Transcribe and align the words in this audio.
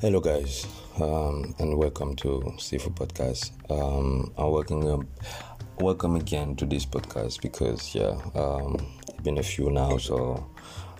Hello, 0.00 0.18
guys, 0.18 0.66
um, 0.98 1.54
and 1.58 1.76
welcome 1.76 2.16
to 2.16 2.54
Seafood 2.56 2.94
Podcast. 2.94 3.50
Um, 3.70 4.32
I'm 4.38 4.50
welcome, 4.50 5.06
welcome 5.78 6.16
again 6.16 6.56
to 6.56 6.64
this 6.64 6.86
podcast 6.86 7.42
because 7.42 7.94
yeah, 7.94 8.18
um, 8.34 8.78
it's 9.02 9.20
been 9.20 9.36
a 9.36 9.42
few 9.42 9.70
now, 9.70 9.98
so 9.98 10.42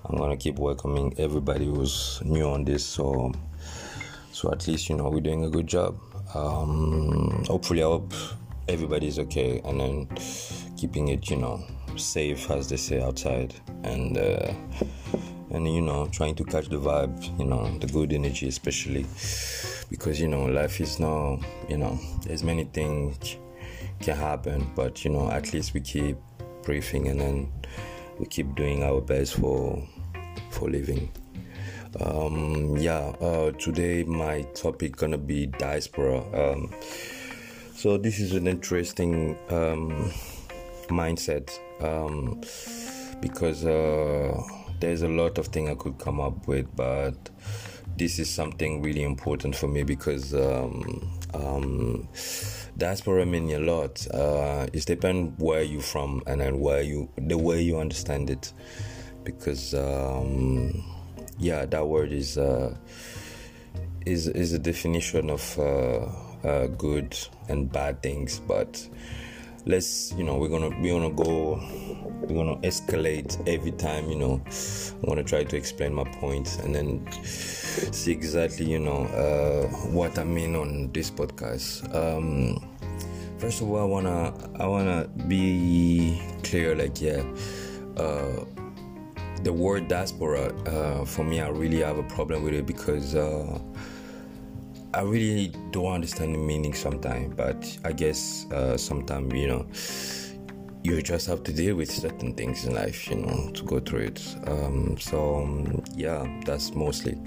I'm 0.04 0.18
gonna 0.18 0.36
keep 0.36 0.58
welcoming 0.58 1.14
everybody 1.16 1.64
who's 1.64 2.20
new 2.26 2.44
on 2.44 2.66
this. 2.66 2.84
So, 2.84 3.32
so 4.32 4.52
at 4.52 4.68
least 4.68 4.90
you 4.90 4.96
know 4.96 5.08
we're 5.08 5.22
doing 5.22 5.44
a 5.44 5.50
good 5.50 5.66
job. 5.66 5.98
Um, 6.34 7.42
hopefully, 7.46 7.82
I 7.82 7.86
hope 7.86 8.12
everybody's 8.68 9.18
okay, 9.18 9.62
and 9.64 9.80
then 9.80 10.08
keeping 10.76 11.08
it, 11.08 11.30
you 11.30 11.36
know, 11.36 11.64
safe 11.96 12.50
as 12.50 12.68
they 12.68 12.76
say 12.76 13.00
outside, 13.00 13.54
and. 13.82 14.18
Uh, 14.18 14.52
and 15.50 15.72
you 15.72 15.80
know 15.80 16.06
trying 16.08 16.34
to 16.34 16.44
catch 16.44 16.68
the 16.68 16.76
vibe 16.76 17.38
you 17.38 17.44
know 17.44 17.78
the 17.78 17.86
good 17.88 18.12
energy 18.12 18.48
especially. 18.48 19.06
Because 19.90 20.20
you 20.20 20.28
know 20.28 20.44
life 20.44 20.80
is 20.80 21.00
now 21.00 21.40
you 21.68 21.76
know 21.76 21.98
there's 22.24 22.44
many 22.44 22.64
things 22.64 23.36
can 24.00 24.16
happen 24.16 24.70
but 24.74 25.04
you 25.04 25.10
know 25.10 25.30
at 25.30 25.52
least 25.52 25.74
we 25.74 25.80
keep 25.80 26.16
breathing 26.62 27.08
and 27.08 27.20
then 27.20 27.52
we 28.18 28.26
keep 28.26 28.54
doing 28.54 28.82
our 28.82 29.00
best 29.00 29.34
for 29.34 29.82
for 30.50 30.70
living. 30.70 31.10
Um 32.00 32.76
yeah 32.76 33.12
uh 33.20 33.50
today 33.52 34.04
my 34.04 34.42
topic 34.54 34.96
gonna 34.96 35.18
be 35.18 35.46
diaspora. 35.46 36.22
Um 36.32 36.72
so 37.74 37.96
this 37.96 38.20
is 38.20 38.34
an 38.34 38.46
interesting 38.46 39.36
um 39.50 40.12
mindset 40.88 41.50
um 41.80 42.40
because 43.20 43.64
uh 43.64 44.59
there's 44.80 45.02
a 45.02 45.08
lot 45.08 45.38
of 45.38 45.48
things 45.48 45.70
I 45.70 45.74
could 45.74 45.98
come 45.98 46.20
up 46.20 46.48
with, 46.48 46.74
but 46.74 47.14
this 47.96 48.18
is 48.18 48.30
something 48.30 48.82
really 48.82 49.02
important 49.02 49.54
for 49.54 49.68
me 49.68 49.82
because 49.82 50.34
um, 50.34 51.10
um, 51.34 52.08
diaspora 52.78 53.24
a 53.24 53.58
lot. 53.58 54.06
Uh, 54.12 54.66
it 54.72 54.86
depends 54.86 55.38
where 55.38 55.62
you're 55.62 55.82
from 55.82 56.22
and 56.26 56.40
then 56.40 56.60
where 56.60 56.82
you 56.82 57.08
the 57.16 57.36
way 57.36 57.60
you 57.60 57.78
understand 57.78 58.30
it, 58.30 58.52
because 59.22 59.74
um, 59.74 60.82
yeah, 61.38 61.66
that 61.66 61.86
word 61.86 62.12
is 62.12 62.38
uh, 62.38 62.74
is 64.06 64.28
is 64.28 64.54
a 64.54 64.58
definition 64.58 65.30
of 65.30 65.58
uh, 65.58 66.06
uh 66.48 66.66
good 66.68 67.16
and 67.48 67.70
bad 67.70 68.02
things, 68.02 68.40
but 68.40 68.88
let's 69.66 70.12
you 70.12 70.24
know 70.24 70.36
we're 70.38 70.48
gonna 70.48 70.70
we're 70.80 70.98
gonna 70.98 71.10
go 71.10 71.60
we're 72.22 72.44
gonna 72.44 72.56
escalate 72.58 73.36
every 73.48 73.72
time 73.72 74.08
you 74.10 74.16
know. 74.16 74.40
I'm 75.02 75.08
gonna 75.08 75.24
try 75.24 75.44
to 75.44 75.56
explain 75.56 75.94
my 75.94 76.04
point 76.04 76.58
and 76.62 76.74
then 76.74 77.06
see 77.22 78.12
exactly 78.12 78.66
you 78.70 78.78
know 78.78 79.04
uh, 79.06 79.66
what 79.88 80.18
i 80.18 80.24
mean 80.24 80.54
on 80.54 80.92
this 80.92 81.10
podcast. 81.10 81.94
Um, 81.94 82.60
first 83.40 83.62
of 83.62 83.70
all 83.70 83.80
i 83.80 83.84
wanna 83.84 84.34
i 84.60 84.66
wanna 84.66 85.08
be 85.26 86.20
clear 86.42 86.74
like 86.74 87.00
yeah 87.00 87.22
uh, 87.96 88.44
the 89.44 89.52
word 89.52 89.88
diaspora 89.88 90.52
uh, 90.66 91.04
for 91.06 91.24
me 91.24 91.40
i 91.40 91.48
really 91.48 91.78
have 91.78 91.96
a 91.96 92.02
problem 92.02 92.42
with 92.42 92.52
it 92.52 92.66
because 92.66 93.14
uh, 93.14 93.58
I 94.92 95.02
really 95.02 95.52
don't 95.70 95.92
understand 95.92 96.34
the 96.34 96.38
meaning 96.38 96.74
sometimes, 96.74 97.34
but 97.36 97.78
I 97.84 97.92
guess 97.92 98.46
uh, 98.50 98.76
sometimes 98.76 99.32
you 99.34 99.46
know 99.46 99.66
you 100.82 101.00
just 101.02 101.26
have 101.26 101.44
to 101.44 101.52
deal 101.52 101.76
with 101.76 101.90
certain 101.90 102.34
things 102.34 102.64
in 102.64 102.74
life, 102.74 103.08
you 103.08 103.16
know, 103.16 103.50
to 103.52 103.62
go 103.64 103.80
through 103.80 104.00
it. 104.00 104.36
Um, 104.46 104.96
so 104.98 105.36
um, 105.36 105.82
yeah, 105.94 106.26
that's 106.44 106.74
mostly. 106.74 107.18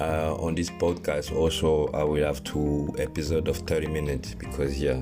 Uh, 0.00 0.34
on 0.40 0.56
this 0.56 0.70
podcast, 0.70 1.32
also 1.36 1.86
I 1.92 2.02
will 2.02 2.24
have 2.24 2.42
two 2.42 2.92
episodes 2.98 3.48
of 3.48 3.58
thirty 3.58 3.86
minutes 3.86 4.34
because 4.34 4.80
yeah, 4.80 5.00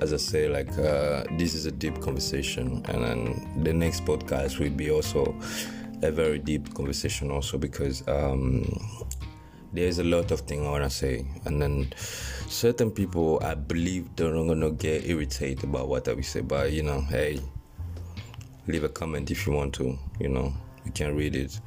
as 0.00 0.12
I 0.12 0.16
say, 0.16 0.48
like 0.48 0.76
uh, 0.76 1.22
this 1.38 1.54
is 1.54 1.66
a 1.66 1.70
deep 1.70 2.00
conversation, 2.00 2.84
and 2.88 3.04
then 3.04 3.62
the 3.62 3.72
next 3.72 4.04
podcast 4.04 4.58
will 4.58 4.70
be 4.70 4.90
also 4.90 5.36
a 6.02 6.10
very 6.10 6.40
deep 6.40 6.74
conversation 6.74 7.30
also 7.30 7.58
because 7.58 8.06
um, 8.08 8.64
there's 9.72 9.98
a 9.98 10.04
lot 10.04 10.30
of 10.30 10.40
things 10.40 10.66
I 10.66 10.70
wanna 10.70 10.90
say, 10.90 11.26
and 11.44 11.60
then 11.60 11.92
certain 12.48 12.90
people 12.90 13.40
I 13.42 13.54
believe 13.54 14.14
they're 14.16 14.32
not 14.32 14.48
gonna 14.48 14.70
get 14.70 15.06
irritated 15.06 15.64
about 15.64 15.88
what 15.88 16.08
I 16.08 16.20
say. 16.20 16.40
But 16.40 16.72
you 16.72 16.82
know, 16.82 17.00
hey, 17.02 17.40
leave 18.66 18.84
a 18.84 18.88
comment 18.88 19.30
if 19.30 19.46
you 19.46 19.52
want 19.52 19.74
to. 19.74 19.98
You 20.18 20.28
know, 20.28 20.52
you 20.84 20.92
can 20.92 21.16
read 21.16 21.36
it, 21.36 21.60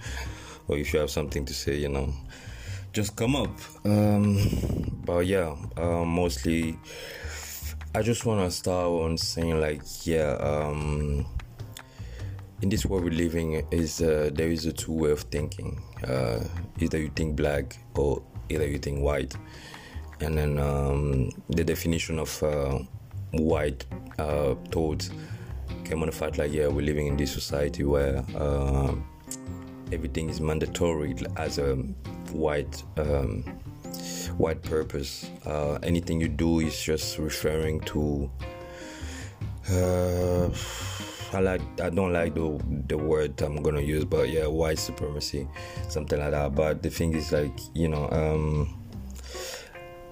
or 0.68 0.78
if 0.78 0.94
you 0.94 1.00
have 1.00 1.12
something 1.12 1.46
to 1.46 1.54
say, 1.54 1.78
you 1.78 1.90
know, 1.90 2.14
just 2.94 3.16
come 3.16 3.36
up. 3.36 3.56
Um, 3.86 5.02
but 5.06 5.26
yeah, 5.26 5.56
uh, 5.78 6.04
mostly, 6.06 6.80
I 7.94 8.02
just 8.02 8.26
wanna 8.26 8.50
start 8.52 8.88
on 8.88 9.18
saying 9.18 9.60
like, 9.60 9.82
yeah. 10.06 10.38
Um, 10.40 11.26
in 12.62 12.70
this 12.70 12.86
world 12.86 13.04
we're 13.04 13.12
living 13.12 13.66
is 13.72 14.02
uh, 14.02 14.30
there 14.34 14.50
is 14.50 14.66
a 14.66 14.74
two 14.74 14.92
way 14.92 15.12
of 15.12 15.22
thinking. 15.22 15.82
Uh, 16.08 16.40
either 16.80 17.00
you 17.00 17.10
think 17.16 17.36
black 17.36 17.78
or 17.96 18.22
either 18.50 18.68
you 18.68 18.78
think 18.78 19.02
white. 19.02 19.36
And 20.20 20.38
then 20.38 20.60
um, 20.60 21.32
the 21.50 21.64
definition 21.64 22.20
of 22.20 22.44
uh, 22.44 22.80
white 23.32 23.86
uh, 24.20 24.56
thought 24.70 25.10
came 25.84 26.02
on 26.02 26.06
the 26.06 26.12
fact 26.12 26.38
like 26.38 26.52
yeah 26.52 26.68
we're 26.68 26.86
living 26.86 27.08
in 27.08 27.18
this 27.18 27.32
society 27.34 27.84
where 27.84 28.24
uh, 28.36 28.94
everything 29.92 30.30
is 30.30 30.40
mandatory 30.40 31.16
as 31.38 31.58
a 31.58 31.76
white 32.32 32.84
um, 32.98 33.44
white 34.38 34.62
purpose. 34.62 35.30
Uh, 35.46 35.80
anything 35.82 36.22
you 36.22 36.28
do 36.28 36.60
is 36.60 36.80
just 36.80 37.18
referring 37.18 37.80
to 37.82 38.30
I 41.34 41.40
like 41.40 41.62
I 41.80 41.90
don't 41.90 42.12
like 42.12 42.36
the 42.36 42.60
the 42.88 42.98
word 42.98 43.42
I'm 43.42 43.62
gonna 43.62 43.82
use, 43.82 44.06
but 44.06 44.30
yeah, 44.30 44.48
white 44.48 44.80
supremacy, 44.80 45.48
something 45.88 46.20
like 46.20 46.32
that. 46.32 46.56
But 46.56 46.84
the 46.84 46.90
thing 46.90 47.14
is, 47.14 47.32
like 47.32 47.58
you 47.74 47.88
know, 47.88 48.10
um, 48.12 48.78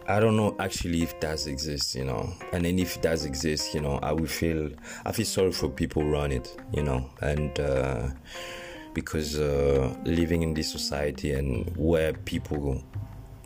I 0.07 0.19
don't 0.19 0.37
know 0.37 0.55
actually 0.59 1.03
if 1.03 1.19
that 1.19 1.45
exists, 1.45 1.93
you 1.95 2.05
know, 2.05 2.33
and 2.53 2.65
then 2.65 2.79
if 2.79 2.95
it 2.95 3.01
does 3.01 3.25
exist, 3.25 3.73
you 3.73 3.81
know, 3.81 3.99
I 4.01 4.11
will 4.13 4.27
feel 4.27 4.71
I 5.05 5.11
feel 5.11 5.25
sorry 5.25 5.51
for 5.51 5.69
people 5.69 6.03
run 6.03 6.31
it, 6.31 6.55
you 6.73 6.83
know, 6.83 7.09
and 7.21 7.59
uh, 7.59 8.09
because 8.93 9.37
uh, 9.37 9.93
living 10.05 10.41
in 10.41 10.53
this 10.53 10.71
society 10.71 11.33
and 11.33 11.75
where 11.75 12.13
people 12.13 12.83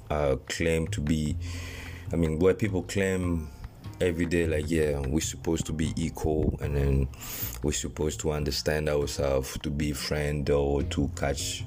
uh, 0.09 0.35
claim 0.47 0.87
to 0.87 1.01
be, 1.01 1.35
I 2.11 2.15
mean, 2.15 2.39
where 2.39 2.53
people 2.53 2.83
claim 2.83 3.49
every 4.03 4.25
day 4.25 4.45
like 4.45 4.69
yeah 4.69 4.99
we're 5.07 5.21
supposed 5.21 5.65
to 5.65 5.71
be 5.71 5.93
equal 5.95 6.57
and 6.61 6.75
then 6.75 7.07
we're 7.63 7.71
supposed 7.71 8.19
to 8.19 8.31
understand 8.31 8.89
ourselves 8.89 9.57
to 9.59 9.69
be 9.69 9.93
friend 9.93 10.49
or 10.49 10.83
to 10.83 11.09
catch 11.15 11.63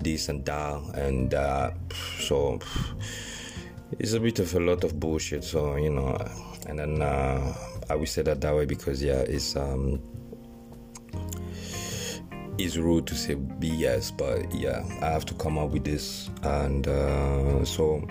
this 0.00 0.28
and 0.28 0.44
that 0.44 0.80
and 0.94 1.32
uh, 1.32 1.70
so 2.20 2.58
it's 3.98 4.12
a 4.12 4.20
bit 4.20 4.38
of 4.38 4.54
a 4.54 4.60
lot 4.60 4.84
of 4.84 5.00
bullshit 5.00 5.42
so 5.42 5.76
you 5.76 5.90
know 5.90 6.16
and 6.68 6.78
then 6.78 7.00
uh, 7.00 7.54
i 7.88 7.94
will 7.94 8.06
say 8.06 8.20
that 8.20 8.40
that 8.42 8.54
way 8.54 8.66
because 8.66 9.02
yeah 9.02 9.20
it's 9.20 9.56
um 9.56 9.98
it's 12.58 12.76
rude 12.76 13.06
to 13.06 13.14
say 13.14 13.34
bs 13.34 14.16
but 14.16 14.52
yeah 14.54 14.84
i 15.00 15.06
have 15.06 15.24
to 15.24 15.34
come 15.34 15.56
up 15.58 15.70
with 15.70 15.84
this 15.84 16.28
and 16.42 16.86
uh, 16.88 17.64
so 17.64 18.06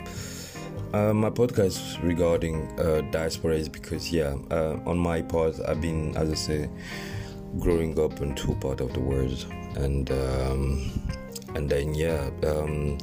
uh, 0.93 1.13
my 1.13 1.29
podcast 1.29 2.01
regarding 2.03 2.67
uh, 2.79 3.01
diaspora 3.11 3.55
is 3.55 3.67
because 3.67 4.11
yeah, 4.11 4.35
uh, 4.51 4.79
on 4.85 4.97
my 4.97 5.21
part, 5.21 5.55
I've 5.67 5.81
been, 5.81 6.15
as 6.15 6.31
I 6.31 6.35
say, 6.35 6.69
growing 7.59 7.99
up 7.99 8.21
in 8.21 8.35
two 8.35 8.55
part 8.55 8.79
of 8.79 8.93
the 8.93 8.99
world, 8.99 9.45
and 9.75 10.09
um, 10.11 10.91
and 11.55 11.69
then 11.69 11.95
yeah, 11.95 12.29
um, 12.45 12.97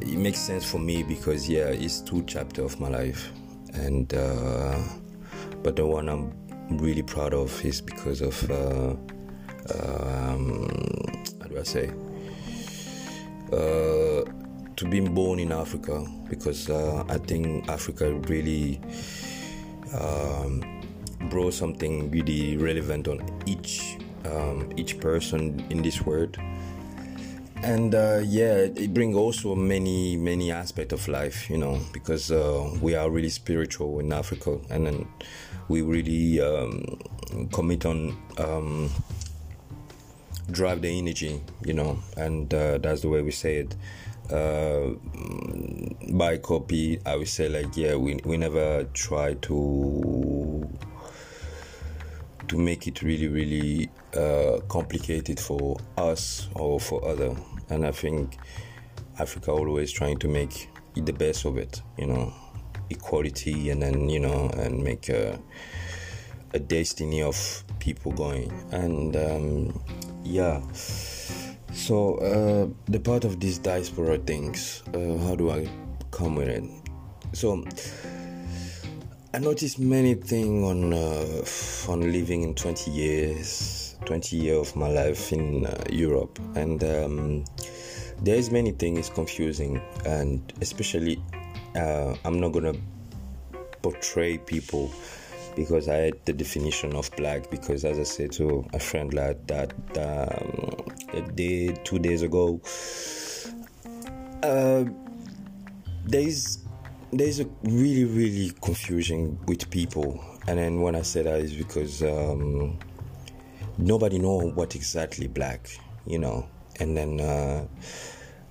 it 0.00 0.16
makes 0.16 0.38
sense 0.38 0.64
for 0.64 0.78
me 0.78 1.02
because 1.02 1.48
yeah, 1.48 1.66
it's 1.66 2.00
two 2.00 2.22
chapter 2.26 2.62
of 2.62 2.78
my 2.78 2.88
life, 2.88 3.32
and 3.74 4.14
uh, 4.14 4.78
but 5.62 5.74
the 5.74 5.84
one 5.84 6.08
I'm 6.08 6.32
really 6.78 7.02
proud 7.02 7.34
of 7.34 7.64
is 7.64 7.80
because 7.80 8.20
of 8.20 8.50
uh, 8.50 8.94
um, 9.80 10.68
how 11.40 11.48
do 11.48 11.58
I 11.58 11.62
say? 11.64 11.92
Uh, 13.52 14.41
to 14.82 14.88
being 14.88 15.14
born 15.14 15.38
in 15.38 15.52
Africa 15.52 16.04
because 16.28 16.68
uh, 16.68 17.04
I 17.08 17.18
think 17.18 17.68
Africa 17.68 18.12
really 18.26 18.80
um, 19.94 20.60
brought 21.30 21.54
something 21.54 22.10
really 22.10 22.56
relevant 22.56 23.06
on 23.06 23.22
each 23.46 23.96
um, 24.24 24.72
each 24.76 24.98
person 24.98 25.64
in 25.70 25.82
this 25.82 26.02
world. 26.02 26.36
And 27.62 27.94
uh, 27.94 28.22
yeah, 28.24 28.66
it 28.74 28.92
brings 28.92 29.14
also 29.16 29.54
many 29.54 30.16
many 30.16 30.50
aspects 30.50 30.92
of 30.92 31.06
life, 31.06 31.48
you 31.48 31.58
know, 31.58 31.78
because 31.92 32.32
uh, 32.32 32.68
we 32.80 32.96
are 32.96 33.08
really 33.08 33.30
spiritual 33.30 34.00
in 34.00 34.12
Africa, 34.12 34.58
and 34.68 34.86
then 34.86 35.08
we 35.68 35.82
really 35.82 36.40
um, 36.40 36.98
commit 37.52 37.86
on 37.86 38.16
um, 38.38 38.90
drive 40.50 40.82
the 40.82 40.88
energy, 40.88 41.40
you 41.64 41.72
know, 41.72 41.98
and 42.16 42.52
uh, 42.52 42.78
that's 42.78 43.02
the 43.02 43.08
way 43.08 43.22
we 43.22 43.30
say 43.30 43.58
it 43.58 43.76
uh, 44.30 44.90
by 46.12 46.38
copy, 46.38 47.00
I 47.04 47.16
would 47.16 47.28
say 47.28 47.48
like 47.48 47.76
yeah, 47.76 47.96
we 47.96 48.20
we 48.24 48.36
never 48.36 48.84
try 48.92 49.34
to 49.34 50.68
to 52.48 52.58
make 52.58 52.86
it 52.86 53.02
really 53.02 53.28
really 53.28 53.90
uh, 54.16 54.60
complicated 54.68 55.40
for 55.40 55.78
us 55.96 56.48
or 56.54 56.78
for 56.78 57.04
other. 57.06 57.34
And 57.70 57.86
I 57.86 57.92
think 57.92 58.38
Africa 59.18 59.50
always 59.52 59.90
trying 59.92 60.18
to 60.18 60.28
make 60.28 60.68
the 60.94 61.12
best 61.12 61.46
of 61.46 61.56
it, 61.56 61.80
you 61.96 62.06
know, 62.06 62.32
equality 62.92 63.70
and 63.70 63.82
then 63.82 64.08
you 64.08 64.20
know 64.20 64.50
and 64.56 64.82
make 64.82 65.08
a, 65.08 65.38
a 66.54 66.58
destiny 66.58 67.22
of 67.22 67.64
people 67.78 68.12
going 68.12 68.52
and 68.70 69.16
um, 69.16 69.82
yeah 70.24 70.60
so 71.72 72.16
uh, 72.16 72.68
the 72.86 73.00
part 73.00 73.24
of 73.24 73.40
these 73.40 73.58
diaspora 73.58 74.18
things 74.18 74.82
uh, 74.94 75.16
how 75.26 75.34
do 75.34 75.50
i 75.50 75.68
come 76.10 76.36
with 76.36 76.48
it? 76.48 76.64
So 77.32 77.64
i 79.34 79.38
noticed 79.38 79.78
many 79.78 80.14
things 80.14 80.64
on 80.64 80.92
uh, 80.92 81.92
on 81.92 82.12
living 82.12 82.42
in 82.42 82.54
20 82.54 82.90
years 82.90 83.96
20 84.04 84.36
years 84.36 84.68
of 84.68 84.76
my 84.76 84.88
life 84.88 85.32
in 85.32 85.64
uh, 85.64 85.84
europe. 85.90 86.38
And 86.56 86.82
um, 86.82 87.44
there's 88.22 88.50
many 88.50 88.72
things 88.72 89.10
confusing 89.10 89.80
and 90.06 90.52
especially 90.60 91.20
uh, 91.74 92.14
i'm 92.24 92.38
not 92.38 92.50
gonna 92.50 92.74
portray 93.82 94.38
people 94.38 94.92
because 95.54 95.88
I 95.88 95.94
had 95.94 96.24
the 96.24 96.32
definition 96.32 96.94
of 96.94 97.10
black. 97.16 97.50
Because 97.50 97.84
as 97.84 97.98
I 97.98 98.02
said 98.04 98.32
to 98.32 98.66
a 98.72 98.78
friend 98.78 99.12
like 99.12 99.46
that 99.46 99.72
um, 99.98 100.86
a 101.12 101.22
day, 101.32 101.74
two 101.84 101.98
days 101.98 102.22
ago, 102.22 102.60
uh, 104.42 104.84
there's 106.04 106.58
there's 107.12 107.40
a 107.40 107.44
really 107.64 108.04
really 108.04 108.52
confusion 108.62 109.38
with 109.46 109.70
people. 109.70 110.22
And 110.48 110.58
then 110.58 110.80
when 110.80 110.96
I 110.96 111.02
say 111.02 111.22
that 111.22 111.40
is 111.40 111.52
because 111.52 112.02
um, 112.02 112.78
nobody 113.78 114.18
know 114.18 114.38
what 114.38 114.74
exactly 114.74 115.28
black, 115.28 115.68
you 116.06 116.18
know. 116.18 116.48
And 116.80 116.96
then 116.96 117.20
uh, 117.20 117.66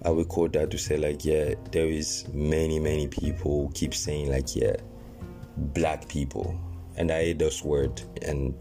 I 0.06 0.10
would 0.10 0.30
quote 0.30 0.54
that 0.54 0.72
to 0.72 0.78
say 0.78 0.98
like, 0.98 1.26
yeah, 1.26 1.56
there 1.72 1.88
is 1.88 2.26
many 2.34 2.80
many 2.80 3.08
people 3.08 3.72
keep 3.74 3.94
saying 3.94 4.30
like, 4.30 4.56
yeah, 4.56 4.76
black 5.58 6.08
people 6.08 6.60
and 7.02 7.12
I 7.12 7.24
hate 7.26 7.40
those 7.40 7.64
words. 7.64 8.06
And 8.22 8.54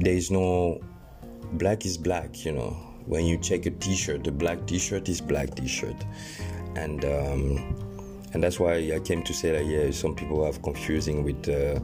there 0.00 0.14
is 0.14 0.30
no 0.30 0.80
black 1.52 1.84
is 1.86 1.96
black, 1.96 2.44
you 2.44 2.52
know. 2.52 2.70
When 3.06 3.26
you 3.26 3.36
check 3.36 3.66
a 3.66 3.70
T-shirt, 3.70 4.24
the 4.24 4.32
black 4.32 4.66
T-shirt 4.66 5.10
is 5.10 5.20
black 5.20 5.54
T-shirt, 5.54 5.96
and 6.74 7.04
um, 7.04 7.76
and 8.32 8.42
that's 8.42 8.58
why 8.58 8.76
I 8.94 8.98
came 9.00 9.22
to 9.24 9.34
say 9.34 9.52
that 9.52 9.66
yeah, 9.66 9.90
some 9.90 10.16
people 10.16 10.44
have 10.44 10.60
confusing 10.62 11.22
with. 11.22 11.48
Uh, 11.48 11.80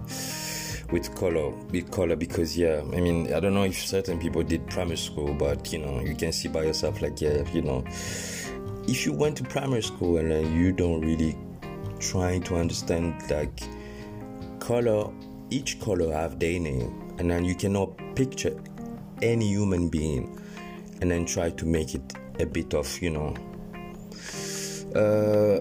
with 0.93 1.15
color 1.15 1.51
with 1.71 1.89
color 1.93 2.17
because 2.17 2.59
yeah 2.59 2.83
i 2.95 3.01
mean 3.01 3.33
i 3.33 3.39
don't 3.39 3.55
know 3.55 3.63
if 3.63 3.79
certain 3.79 4.19
people 4.19 4.43
did 4.43 4.67
primary 4.67 4.97
school 4.97 5.33
but 5.35 5.73
you 5.73 5.79
know 5.79 6.01
you 6.01 6.17
can 6.17 6.33
see 6.33 6.49
by 6.49 6.65
yourself 6.65 7.01
like 7.01 7.21
yeah 7.21 7.49
you 7.53 7.63
know 7.63 7.85
if 8.89 9.07
you 9.07 9.13
went 9.13 9.37
to 9.37 9.45
primary 9.45 9.85
school 9.85 10.17
and 10.17 10.33
uh, 10.33 10.39
you 10.51 10.73
don't 10.73 11.01
really 11.01 11.39
trying 12.01 12.43
to 12.43 12.57
understand 12.57 13.15
like 13.31 13.63
color 14.59 15.13
each 15.51 15.81
color 15.81 16.13
have 16.13 16.39
their 16.39 16.59
name 16.59 17.15
and 17.19 17.31
then 17.31 17.45
you 17.45 17.55
cannot 17.55 17.91
picture 18.15 18.57
any 19.23 19.49
human 19.49 19.89
being 19.89 20.41
and 21.01 21.11
then 21.11 21.25
try 21.25 21.51
to 21.51 21.67
make 21.67 21.95
it 21.95 22.15
a 22.39 22.47
bit 22.47 22.75
of 22.75 23.01
you 23.03 23.11
know 23.11 23.35
uh, 24.95 25.59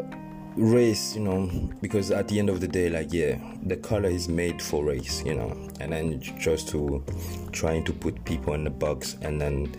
race 0.56 1.16
you 1.16 1.22
know 1.22 1.48
because 1.82 2.12
at 2.12 2.28
the 2.28 2.40
end 2.40 2.50
of 2.50 2.60
the 2.60 2.68
day 2.68 2.90
like 2.90 3.12
yeah 3.12 3.38
the 3.64 3.78
color 3.78 4.10
is 4.10 4.28
made 4.28 4.62
for 4.62 4.84
race 4.84 5.24
you 5.26 5.34
know 5.34 5.50
and 5.80 5.92
then 5.92 6.20
just 6.20 6.68
to 6.70 7.04
trying 7.52 7.84
to 7.84 7.94
put 7.94 8.24
people 8.26 8.54
in 8.54 8.64
the 8.64 8.70
box 8.70 9.18
and 9.22 9.40
then 9.40 9.74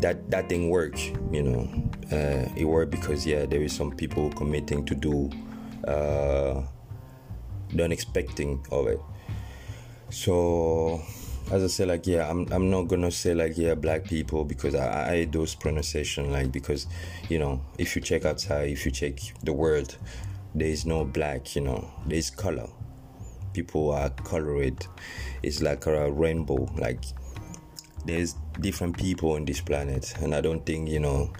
that 0.00 0.30
that 0.30 0.48
didn't 0.48 0.68
work 0.68 0.98
you 1.32 1.42
know 1.42 1.68
uh, 2.12 2.48
it 2.56 2.64
worked 2.64 2.90
because 2.90 3.26
yeah 3.26 3.44
there 3.44 3.62
is 3.62 3.72
some 3.74 3.90
people 3.90 4.30
committing 4.30 4.84
to 4.84 4.94
do 4.94 5.30
uh, 5.86 6.62
the 7.70 7.82
unexpecting 7.82 8.64
of 8.70 8.86
it 8.86 9.00
so 10.10 11.02
as 11.50 11.64
I 11.64 11.66
say, 11.66 11.86
like 11.86 12.06
yeah, 12.06 12.28
I'm 12.28 12.46
I'm 12.52 12.70
not 12.70 12.88
gonna 12.88 13.10
say 13.10 13.34
like 13.34 13.56
yeah 13.56 13.74
black 13.74 14.04
people 14.04 14.44
because 14.44 14.74
I, 14.74 15.04
I 15.04 15.16
hate 15.16 15.32
those 15.32 15.54
pronunciation 15.54 16.30
like 16.30 16.52
because 16.52 16.86
you 17.28 17.38
know 17.38 17.62
if 17.78 17.96
you 17.96 18.02
check 18.02 18.24
outside, 18.24 18.68
if 18.68 18.84
you 18.84 18.92
check 18.92 19.18
the 19.42 19.52
world, 19.52 19.96
there 20.54 20.68
is 20.68 20.84
no 20.84 21.04
black, 21.04 21.56
you 21.56 21.62
know, 21.62 21.90
there 22.06 22.18
is 22.18 22.30
color. 22.30 22.68
People 23.54 23.90
are 23.92 24.10
colored. 24.10 24.86
It's 25.42 25.62
like 25.62 25.86
a 25.86 26.10
rainbow. 26.10 26.68
Like 26.76 27.02
there's 28.04 28.34
different 28.60 28.98
people 28.98 29.32
on 29.32 29.46
this 29.46 29.60
planet, 29.60 30.14
and 30.20 30.34
I 30.34 30.40
don't 30.40 30.64
think 30.64 30.88
you 30.88 31.00
know. 31.00 31.32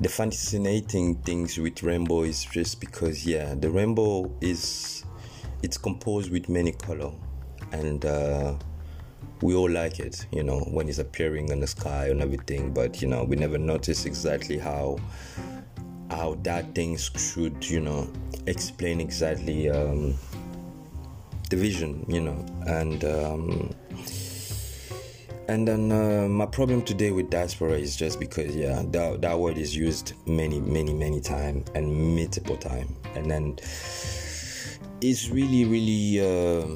The 0.00 0.08
fascinating 0.08 1.16
things 1.16 1.58
with 1.58 1.80
rainbow 1.84 2.22
is 2.22 2.44
just 2.44 2.80
because 2.80 3.24
yeah, 3.24 3.54
the 3.54 3.70
rainbow 3.70 4.32
is 4.40 5.04
it's 5.62 5.78
composed 5.78 6.32
with 6.32 6.48
many 6.48 6.72
color 6.72 7.12
and 7.72 8.04
uh, 8.04 8.54
we 9.40 9.54
all 9.54 9.70
like 9.70 9.98
it, 9.98 10.26
you 10.30 10.42
know, 10.42 10.60
when 10.60 10.88
it's 10.88 10.98
appearing 10.98 11.48
in 11.48 11.60
the 11.60 11.66
sky 11.66 12.08
and 12.08 12.22
everything. 12.22 12.72
But 12.72 13.02
you 13.02 13.08
know, 13.08 13.24
we 13.24 13.36
never 13.36 13.58
notice 13.58 14.06
exactly 14.06 14.58
how 14.58 14.98
how 16.10 16.34
that 16.42 16.74
things 16.74 17.10
should, 17.16 17.68
you 17.68 17.80
know, 17.80 18.10
explain 18.46 19.00
exactly 19.00 19.70
um, 19.70 20.14
the 21.50 21.56
vision, 21.56 22.04
you 22.08 22.20
know, 22.20 22.46
and. 22.66 23.04
Um, 23.04 23.74
and 25.48 25.66
then 25.66 25.90
uh, 25.90 26.28
my 26.28 26.46
problem 26.46 26.82
today 26.82 27.10
with 27.10 27.28
diaspora 27.28 27.72
is 27.72 27.96
just 27.96 28.20
because 28.20 28.54
yeah 28.54 28.80
that, 28.86 29.20
that 29.20 29.38
word 29.38 29.58
is 29.58 29.74
used 29.76 30.12
many 30.24 30.60
many 30.60 30.94
many 30.94 31.20
times 31.20 31.68
and 31.74 32.16
multiple 32.16 32.56
time 32.56 32.94
and 33.16 33.28
then 33.28 33.56
it's 35.00 35.28
really 35.30 35.64
really 35.64 36.20
uh, 36.20 36.66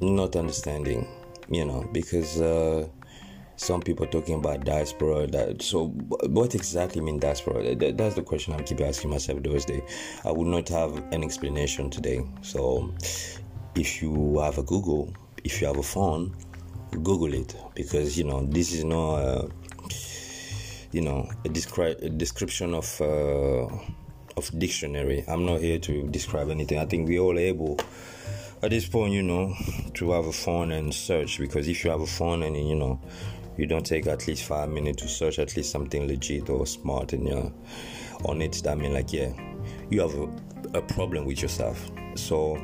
not 0.00 0.36
understanding, 0.36 1.06
you 1.48 1.64
know, 1.64 1.88
because 1.92 2.40
uh, 2.40 2.86
some 3.56 3.80
people 3.80 4.06
talking 4.06 4.36
about 4.36 4.64
diaspora. 4.64 5.26
That 5.26 5.62
so, 5.62 5.88
what 5.88 6.54
exactly 6.54 7.00
mean 7.00 7.18
diaspora? 7.18 7.74
That, 7.74 7.96
that's 7.96 8.14
the 8.14 8.22
question 8.22 8.54
I 8.54 8.62
keep 8.62 8.80
asking 8.80 9.10
myself 9.10 9.42
those 9.42 9.64
days. 9.64 9.82
I 10.24 10.30
would 10.30 10.48
not 10.48 10.68
have 10.68 10.96
an 11.12 11.22
explanation 11.22 11.90
today. 11.90 12.24
So, 12.42 12.92
if 13.74 14.02
you 14.02 14.38
have 14.40 14.58
a 14.58 14.62
Google, 14.62 15.12
if 15.44 15.60
you 15.60 15.66
have 15.66 15.78
a 15.78 15.82
phone, 15.82 16.34
Google 16.90 17.34
it 17.34 17.54
because 17.74 18.16
you 18.18 18.24
know 18.24 18.46
this 18.46 18.72
is 18.72 18.84
not. 18.84 19.14
Uh, 19.16 19.48
you 20.92 21.00
know, 21.00 21.28
a, 21.44 21.48
descri- 21.48 22.00
a 22.00 22.08
description 22.08 22.72
of 22.72 23.00
uh, 23.00 23.66
of 24.36 24.58
dictionary. 24.58 25.24
I'm 25.26 25.44
not 25.44 25.60
here 25.60 25.80
to 25.80 26.08
describe 26.08 26.50
anything. 26.50 26.78
I 26.78 26.86
think 26.86 27.08
we're 27.08 27.18
all 27.18 27.36
able 27.36 27.80
at 28.64 28.70
this 28.70 28.88
point, 28.88 29.12
you 29.12 29.22
know, 29.22 29.54
to 29.92 30.12
have 30.12 30.24
a 30.24 30.32
phone 30.32 30.72
and 30.72 30.92
search 30.94 31.38
because 31.38 31.68
if 31.68 31.84
you 31.84 31.90
have 31.90 32.00
a 32.00 32.06
phone 32.06 32.42
and 32.42 32.56
you 32.56 32.74
know, 32.74 32.98
you 33.58 33.66
don't 33.66 33.84
take 33.84 34.06
at 34.06 34.26
least 34.26 34.44
five 34.44 34.70
minutes 34.70 35.02
to 35.02 35.08
search 35.08 35.38
at 35.38 35.54
least 35.54 35.70
something 35.70 36.08
legit 36.08 36.48
or 36.48 36.66
smart 36.66 37.12
and 37.12 37.28
you're 37.28 37.52
on 38.24 38.40
it, 38.40 38.54
that 38.64 38.78
mean 38.78 38.94
like 38.94 39.12
yeah, 39.12 39.30
you 39.90 40.00
have 40.00 40.14
a, 40.14 40.78
a 40.78 40.82
problem 40.82 41.26
with 41.26 41.42
yourself. 41.42 41.90
So 42.14 42.58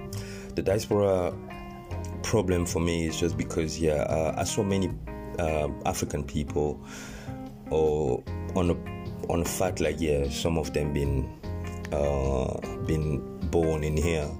the 0.54 0.62
diaspora 0.62 1.34
problem 2.22 2.64
for 2.64 2.80
me 2.80 3.06
is 3.06 3.20
just 3.20 3.36
because 3.36 3.78
yeah, 3.78 4.02
uh, 4.04 4.34
I 4.38 4.44
saw 4.44 4.62
many 4.62 4.90
uh, 5.38 5.68
African 5.84 6.24
people 6.24 6.82
or 7.68 8.24
on 8.56 8.70
a 8.70 9.30
on 9.30 9.42
a 9.42 9.44
fact 9.44 9.80
like 9.80 10.00
yeah, 10.00 10.30
some 10.30 10.56
of 10.56 10.72
them 10.72 10.94
been 10.94 11.28
uh, 11.92 12.58
been 12.86 13.38
born 13.50 13.84
in 13.84 13.98
here 13.98 14.30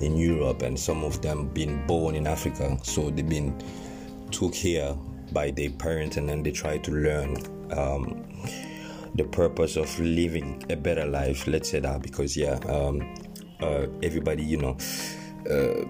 in 0.00 0.16
Europe, 0.16 0.62
and 0.62 0.78
some 0.78 1.04
of 1.04 1.20
them 1.22 1.48
been 1.48 1.86
born 1.86 2.14
in 2.14 2.26
Africa. 2.26 2.78
So 2.82 3.10
they've 3.10 3.28
been 3.28 3.56
took 4.30 4.54
here 4.54 4.96
by 5.32 5.50
their 5.50 5.70
parents, 5.70 6.16
and 6.16 6.28
then 6.28 6.42
they 6.42 6.52
try 6.52 6.78
to 6.78 6.90
learn 6.90 7.36
um, 7.72 8.24
the 9.14 9.24
purpose 9.24 9.76
of 9.76 9.98
living 9.98 10.62
a 10.70 10.76
better 10.76 11.06
life. 11.06 11.46
Let's 11.46 11.70
say 11.70 11.80
that 11.80 12.02
because 12.02 12.36
yeah, 12.36 12.54
um, 12.68 13.14
uh, 13.60 13.86
everybody 14.02 14.42
you 14.42 14.56
know 14.56 14.76
uh, 15.50 15.84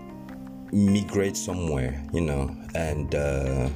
migrate 0.72 1.36
somewhere, 1.36 2.02
you 2.12 2.22
know, 2.22 2.54
and 2.74 3.14
uh, 3.14 3.68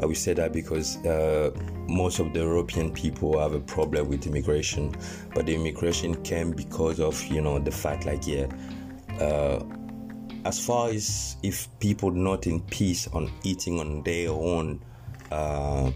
I 0.00 0.06
will 0.06 0.14
say 0.14 0.32
that 0.34 0.52
because 0.52 1.04
uh, 1.04 1.50
most 1.88 2.20
of 2.20 2.32
the 2.32 2.40
European 2.40 2.92
people 2.92 3.38
have 3.40 3.52
a 3.52 3.60
problem 3.60 4.08
with 4.08 4.26
immigration, 4.26 4.94
but 5.34 5.46
the 5.46 5.54
immigration 5.54 6.22
came 6.22 6.52
because 6.52 7.00
of 7.00 7.22
you 7.26 7.40
know 7.40 7.58
the 7.58 7.72
fact 7.72 8.06
like 8.06 8.26
yeah 8.26 8.46
uh, 9.20 9.64
as 10.44 10.64
far 10.64 10.88
as 10.90 11.36
if 11.42 11.68
people 11.80 12.10
not 12.10 12.46
in 12.46 12.60
peace 12.60 13.08
on 13.08 13.30
eating 13.42 13.80
on 13.80 14.02
their 14.02 14.30
own 14.30 14.80
uh, 15.30 15.90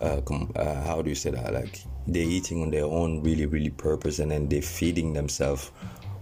uh, 0.00 0.20
uh, 0.56 0.82
how 0.84 1.02
do 1.02 1.10
you 1.10 1.14
say 1.14 1.30
that? 1.30 1.52
Like 1.52 1.82
they're 2.06 2.22
eating 2.22 2.62
on 2.62 2.70
their 2.70 2.84
own 2.84 3.22
really 3.22 3.46
really 3.46 3.70
purpose 3.70 4.18
and 4.18 4.30
then 4.30 4.48
they're 4.48 4.62
feeding 4.62 5.12
themselves 5.12 5.70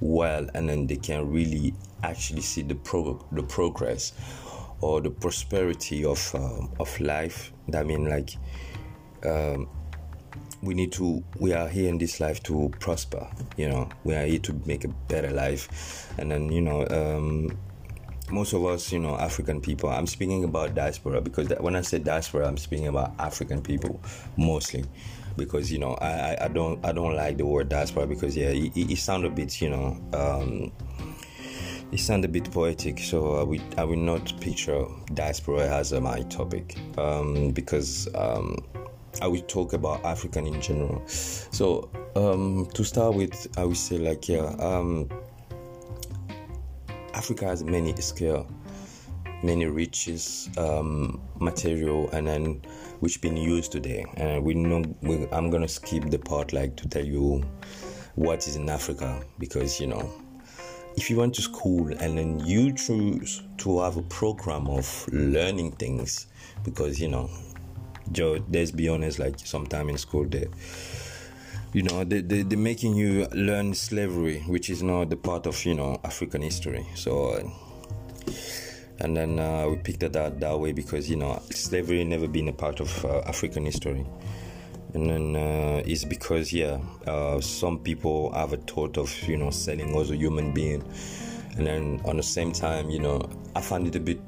well 0.01 0.49
and 0.55 0.69
then 0.69 0.87
they 0.87 0.97
can 0.97 1.31
really 1.31 1.75
actually 2.03 2.41
see 2.41 2.63
the 2.63 2.75
pro 2.75 3.25
the 3.33 3.43
progress 3.43 4.13
or 4.81 5.01
the 5.01 5.11
prosperity 5.11 6.05
of 6.05 6.35
um, 6.35 6.73
of 6.81 7.01
life. 7.01 7.53
I 7.73 7.83
mean 7.85 8.09
like 8.09 8.37
um, 9.25 9.69
we 10.63 10.75
need 10.75 10.93
to 10.93 11.23
we 11.39 11.53
are 11.53 11.69
here 11.69 11.89
in 11.89 11.99
this 11.99 12.21
life 12.21 12.43
to 12.45 12.71
prosper 12.81 13.27
you 13.57 13.69
know. 13.69 13.89
We 14.05 14.15
are 14.15 14.25
here 14.25 14.39
to 14.41 14.61
make 14.67 14.85
a 14.85 14.89
better 14.89 15.31
life. 15.31 16.13
And 16.19 16.31
then 16.31 16.51
you 16.51 16.61
know 16.61 16.87
um, 16.89 17.57
most 18.31 18.53
of 18.53 18.65
us 18.67 18.93
you 18.93 18.99
know 18.99 19.17
african 19.17 19.59
people 19.59 19.89
i'm 19.89 20.07
speaking 20.07 20.45
about 20.45 20.75
diaspora 20.75 21.19
because 21.19 21.49
when 21.61 21.75
i 21.75 21.81
say 21.81 21.99
diaspora 21.99 22.47
i'm 22.47 22.59
speaking 22.59 22.87
about 22.89 23.11
african 23.19 23.63
people 23.63 23.99
mostly 24.37 24.85
because 25.39 25.73
you 25.73 25.79
know 25.79 25.95
I, 25.95 26.37
I 26.43 26.49
don't 26.49 26.85
I 26.85 26.93
don't 26.93 27.15
like 27.15 27.39
the 27.39 27.47
word 27.47 27.71
diaspora 27.71 28.07
because 28.07 28.37
yeah 28.37 28.49
it, 28.49 28.77
it 28.77 28.99
sounds 28.99 29.25
a 29.25 29.31
bit 29.31 29.63
you 29.63 29.71
know 29.71 29.97
um, 30.13 30.73
it 31.93 32.01
sounds 32.01 32.25
a 32.25 32.29
bit 32.29 32.51
poetic. 32.51 32.99
So 32.99 33.37
I 33.37 33.43
will 33.45 33.61
I 33.77 33.85
will 33.85 33.97
not 33.97 34.39
picture 34.41 34.85
diaspora 35.15 35.69
as 35.69 35.93
my 35.93 36.23
topic 36.23 36.77
um, 36.99 37.51
because 37.53 38.09
um, 38.15 38.57
I 39.21 39.27
will 39.27 39.43
talk 39.43 39.73
about 39.73 40.05
African 40.05 40.47
in 40.47 40.61
general. 40.61 41.03
So 41.07 41.91
um, 42.15 42.69
to 42.75 42.85
start 42.85 43.15
with 43.15 43.49
I 43.59 43.65
would 43.65 43.77
say 43.77 43.99
like 43.99 44.29
yeah 44.29 44.55
um, 44.59 45.09
Africa 47.15 47.47
has 47.47 47.65
many 47.65 47.95
skill 48.01 48.47
many 49.43 49.67
riches 49.67 50.51
um, 50.59 51.21
material 51.39 52.11
and 52.11 52.27
then 52.27 52.61
which 53.01 53.21
been 53.21 53.37
used 53.37 53.73
today. 53.73 54.05
And 54.17 54.45
we 54.45 54.55
know 54.55 54.83
we, 55.03 55.27
i'm 55.33 55.51
gonna 55.51 55.69
skip 55.69 56.11
the 56.11 56.19
part 56.19 56.53
like 56.53 56.77
to 56.77 56.89
tell 56.89 57.05
you 57.05 57.45
what 58.15 58.47
is 58.49 58.57
in 58.57 58.69
africa 58.69 59.23
because 59.39 59.81
you 59.81 59.87
know 59.87 60.11
if 60.97 61.09
you 61.09 61.17
went 61.17 61.33
to 61.33 61.43
school 61.43 61.87
and 62.01 62.19
then 62.19 62.41
you 62.41 62.73
choose 62.73 63.43
to 63.59 63.81
have 63.81 63.97
a 63.97 64.03
program 64.03 64.67
of 64.67 65.09
learning 65.13 65.71
things 65.73 66.27
because 66.65 67.01
you 67.01 67.07
know 67.07 67.31
joe 68.13 68.45
let's 68.51 68.71
be 68.71 68.89
honest 68.89 69.19
like 69.19 69.39
sometime 69.39 69.89
in 69.89 69.99
school 69.99 70.25
they 70.27 70.47
you 71.73 71.83
know 71.83 72.05
they, 72.05 72.21
they, 72.21 72.43
they're 72.43 72.59
making 72.59 72.95
you 72.95 73.27
learn 73.33 73.75
slavery 73.75 74.41
which 74.47 74.71
is 74.71 74.83
not 74.83 75.11
the 75.11 75.17
part 75.17 75.47
of 75.47 75.65
you 75.65 75.75
know 75.75 76.01
african 76.05 76.43
history. 76.43 76.87
So 76.95 77.51
and 79.01 79.17
then 79.17 79.39
uh, 79.39 79.67
we 79.69 79.77
picked 79.77 80.03
it 80.03 80.13
that 80.13 80.41
that 80.41 80.59
way 80.59 80.73
because 80.73 81.09
you 81.09 81.17
know 81.17 81.41
slavery 81.51 82.05
never 82.05 82.27
been 82.27 82.49
a 82.49 82.53
part 82.53 82.81
of 82.81 83.05
uh, 83.05 83.21
African 83.27 83.65
history, 83.65 84.05
and 84.95 85.09
then 85.09 85.37
uh, 85.37 85.83
it's 85.87 86.05
because 86.05 86.53
yeah, 86.53 86.81
uh, 87.07 87.41
some 87.41 87.79
people 87.79 88.33
have 88.33 88.53
a 88.53 88.57
thought 88.57 88.99
of 88.99 89.13
you 89.29 89.37
know 89.37 89.51
selling 89.51 89.97
other 89.97 90.15
human 90.15 90.53
being, 90.53 90.83
and 91.57 91.67
then 91.67 92.01
on 92.05 92.17
the 92.17 92.23
same 92.23 92.53
time 92.53 92.91
you 92.91 92.99
know 92.99 93.29
I 93.55 93.61
find 93.61 93.87
it 93.87 93.95
a 93.95 94.01
bit 94.01 94.21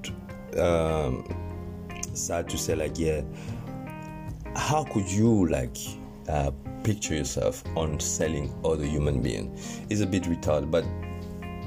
um, 0.56 1.24
sad 2.14 2.48
to 2.50 2.56
say 2.58 2.76
like 2.76 2.96
yeah, 2.98 3.22
how 4.56 4.84
could 4.84 5.10
you 5.10 5.48
like 5.48 5.76
uh, 6.28 6.50
picture 6.82 7.14
yourself 7.14 7.62
on 7.76 8.00
selling 8.00 8.54
other 8.64 8.84
human 8.84 9.22
being? 9.22 9.56
It's 9.88 10.00
a 10.00 10.06
bit 10.06 10.24
retarded, 10.24 10.70
but 10.70 10.84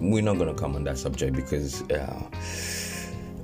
we're 0.01 0.23
not 0.23 0.37
gonna 0.37 0.53
come 0.53 0.75
on 0.75 0.83
that 0.85 0.97
subject 0.97 1.35
because. 1.35 1.81
Uh, 1.89 2.29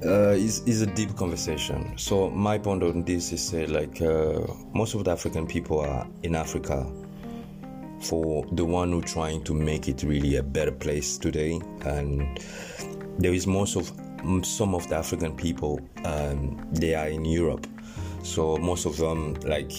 uh, 0.05 0.31
is 0.31 0.61
is 0.65 0.81
a 0.81 0.85
deep 0.85 1.15
conversation. 1.17 1.97
So 1.97 2.29
my 2.29 2.57
point 2.57 2.83
on 2.83 3.03
this 3.03 3.33
is 3.33 3.53
uh, 3.53 3.65
like 3.69 4.01
uh, 4.01 4.47
most 4.73 4.95
of 4.95 5.03
the 5.03 5.11
African 5.11 5.45
people 5.45 5.79
are 5.81 6.07
in 6.23 6.35
Africa 6.35 6.89
for 7.99 8.45
the 8.53 8.63
one 8.63 8.91
who 8.91 9.01
trying 9.01 9.43
to 9.43 9.53
make 9.53 9.89
it 9.89 10.03
really 10.03 10.37
a 10.37 10.43
better 10.43 10.71
place 10.71 11.17
today, 11.17 11.59
and 11.81 12.39
there 13.17 13.33
is 13.33 13.45
most 13.45 13.75
of 13.75 13.91
some 14.45 14.75
of 14.75 14.87
the 14.89 14.95
African 14.95 15.35
people 15.35 15.79
um, 16.05 16.65
they 16.71 16.95
are 16.95 17.07
in 17.07 17.25
Europe. 17.25 17.67
So 18.23 18.57
most 18.57 18.85
of 18.85 18.97
them 18.97 19.35
like 19.45 19.71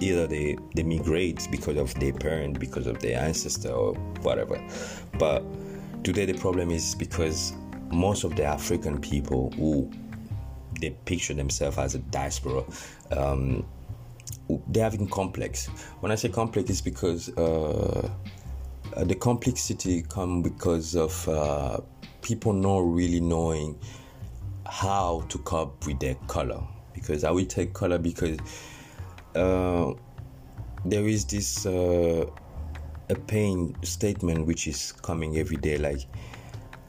either 0.00 0.26
they 0.26 0.56
they 0.74 0.82
migrate 0.82 1.48
because 1.50 1.76
of 1.76 1.94
their 1.94 2.12
parent, 2.12 2.58
because 2.58 2.86
of 2.86 2.98
their 3.00 3.18
ancestor 3.18 3.70
or 3.70 3.94
whatever. 4.22 4.60
But 5.18 5.44
today 6.04 6.26
the 6.26 6.34
problem 6.34 6.70
is 6.70 6.94
because 6.94 7.52
most 7.90 8.24
of 8.24 8.36
the 8.36 8.44
African 8.44 9.00
people 9.00 9.50
who 9.56 9.90
they 10.80 10.90
picture 10.90 11.34
themselves 11.34 11.78
as 11.78 11.94
a 11.94 11.98
diaspora, 11.98 12.64
um, 13.12 13.64
they're 14.68 14.84
having 14.84 15.08
complex. 15.08 15.66
When 16.00 16.10
I 16.10 16.16
say 16.16 16.28
complex, 16.28 16.70
it's 16.70 16.80
because 16.80 17.28
uh, 17.36 18.10
uh, 18.96 19.04
the 19.04 19.14
complexity 19.14 20.02
come 20.02 20.42
because 20.42 20.96
of 20.96 21.28
uh, 21.28 21.80
people 22.22 22.52
not 22.52 22.80
really 22.80 23.20
knowing 23.20 23.78
how 24.66 25.24
to 25.28 25.38
cope 25.38 25.86
with 25.86 26.00
their 26.00 26.14
color. 26.26 26.62
Because 26.92 27.24
I 27.24 27.30
will 27.30 27.46
take 27.46 27.72
color 27.72 27.98
because 27.98 28.38
uh, 29.34 29.92
there 30.84 31.06
is 31.06 31.24
this 31.24 31.66
uh, 31.66 32.26
a 33.08 33.14
pain 33.14 33.74
statement 33.82 34.46
which 34.46 34.66
is 34.66 34.92
coming 34.92 35.38
every 35.38 35.56
day, 35.56 35.78
like 35.78 36.00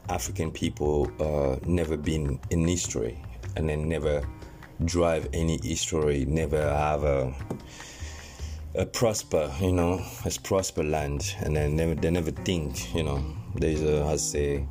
African 0.08 0.50
people 0.50 1.10
uh, 1.20 1.56
never 1.66 1.96
been 1.96 2.38
in 2.50 2.66
history 2.66 3.22
and 3.56 3.68
then 3.68 3.88
never 3.88 4.22
drive 4.84 5.28
any 5.32 5.58
history, 5.62 6.24
never 6.26 6.60
have 6.60 7.04
a 7.04 7.34
a 8.76 8.84
prosper, 8.84 9.52
you 9.60 9.70
know, 9.70 10.04
as 10.24 10.36
prosper 10.36 10.82
land, 10.82 11.36
and 11.44 11.54
then 11.54 11.76
never 11.76 11.94
they 11.94 12.10
never 12.10 12.32
think, 12.32 12.92
you 12.94 13.04
know. 13.04 13.24
There's 13.54 13.82
a 13.82 14.04
I 14.04 14.16
say 14.16 14.66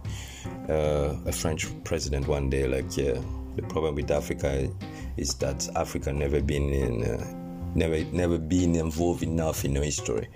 uh, 0.70 1.16
a 1.26 1.32
French 1.32 1.68
president 1.86 2.28
one 2.28 2.50
day 2.50 2.68
like 2.68 2.98
yeah, 2.98 3.18
the 3.56 3.62
problem 3.64 3.96
with 3.96 4.12
Africa 4.12 4.70
is 5.18 5.36
that 5.36 5.68
Africa 5.76 6.12
never 6.12 6.42
been 6.42 6.70
in 6.70 7.04
uh, 7.04 7.72
never 7.76 8.04
never 8.06 8.38
been 8.38 8.76
involved 8.76 9.24
enough 9.24 9.66
in 9.66 9.76
history. 9.76 10.30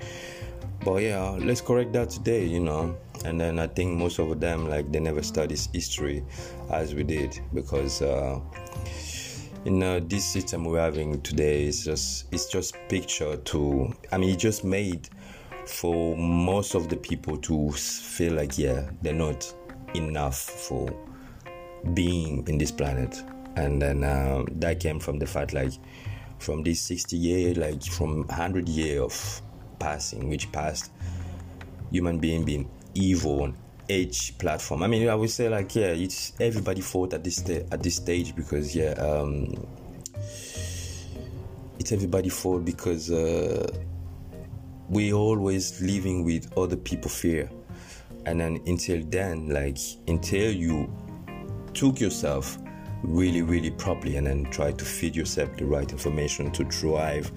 But 0.84 1.01
yeah, 1.01 1.31
let's 1.39 1.62
correct 1.62 1.93
that 1.93 2.10
today, 2.10 2.46
you 2.46 2.60
know 2.60 2.96
and 3.25 3.39
then 3.39 3.60
I 3.60 3.67
think 3.67 3.98
most 3.98 4.19
of 4.19 4.39
them 4.39 4.69
like 4.69 4.91
they 4.91 5.00
never 5.00 5.24
studied 5.24 5.60
history 5.74 6.24
as 6.72 6.93
we 6.93 7.03
did 7.03 7.39
because 7.53 8.01
uh, 8.01 8.39
in 9.65 9.81
uh, 9.81 10.00
this 10.03 10.25
system 10.25 10.65
we're 10.65 10.79
having 10.79 11.22
today 11.22 11.65
is 11.65 11.84
just 11.84 12.25
it's 12.31 12.48
just 12.48 12.75
picture 12.89 13.38
to 13.38 13.93
I 14.12 14.17
mean 14.17 14.29
it 14.31 14.39
just 14.39 14.63
made 14.63 15.10
for 15.65 16.15
most 16.15 16.75
of 16.75 16.89
the 16.89 16.96
people 16.96 17.38
to 17.38 17.72
feel 17.72 18.34
like 18.34 18.57
yeah 18.57 18.89
they're 19.01 19.13
not 19.13 19.53
enough 19.93 20.38
for 20.38 20.89
being 21.93 22.48
in 22.48 22.57
this 22.57 22.72
planet 22.72 23.22
and 23.57 23.81
then 23.81 24.03
uh, 24.03 24.43
that 24.51 24.79
came 24.79 24.99
from 24.99 25.17
the 25.17 25.25
fact 25.25 25.53
like 25.53 25.73
from 26.37 26.63
this 26.63 26.79
60 26.81 27.17
year 27.17 27.53
like 27.55 27.83
from 27.83 28.19
100 28.27 28.69
year 28.69 29.01
of 29.01 29.41
passing 29.79 30.29
which 30.29 30.51
passed 30.51 30.91
human 31.91 32.19
being 32.19 32.45
being 32.45 32.69
evil 32.93 33.43
on 33.43 33.57
each 33.89 34.37
platform. 34.37 34.83
I 34.83 34.87
mean, 34.87 35.07
I 35.07 35.15
would 35.15 35.29
say 35.29 35.49
like 35.49 35.75
yeah, 35.75 35.87
it's 35.87 36.33
everybody 36.39 36.81
fought 36.81 37.13
at 37.13 37.23
this 37.23 37.39
at 37.49 37.81
this 37.81 37.95
stage 37.95 38.35
because 38.35 38.75
yeah, 38.75 38.91
um, 38.93 39.65
it's 41.79 41.91
everybody 41.91 42.29
fought 42.29 42.65
because 42.65 43.09
uh, 43.11 43.65
we 44.89 45.13
always 45.13 45.81
living 45.81 46.25
with 46.25 46.51
other 46.57 46.75
people 46.75 47.09
fear, 47.09 47.49
and 48.25 48.41
then 48.41 48.59
until 48.67 49.01
then, 49.05 49.49
like 49.49 49.77
until 50.07 50.51
you 50.51 50.93
took 51.73 52.01
yourself 52.01 52.57
really 53.07 53.41
really 53.41 53.71
properly 53.71 54.17
and 54.17 54.27
then 54.27 54.43
try 54.51 54.71
to 54.71 54.85
feed 54.85 55.15
yourself 55.15 55.55
the 55.57 55.65
right 55.65 55.91
information 55.91 56.51
to 56.51 56.63
drive 56.65 57.31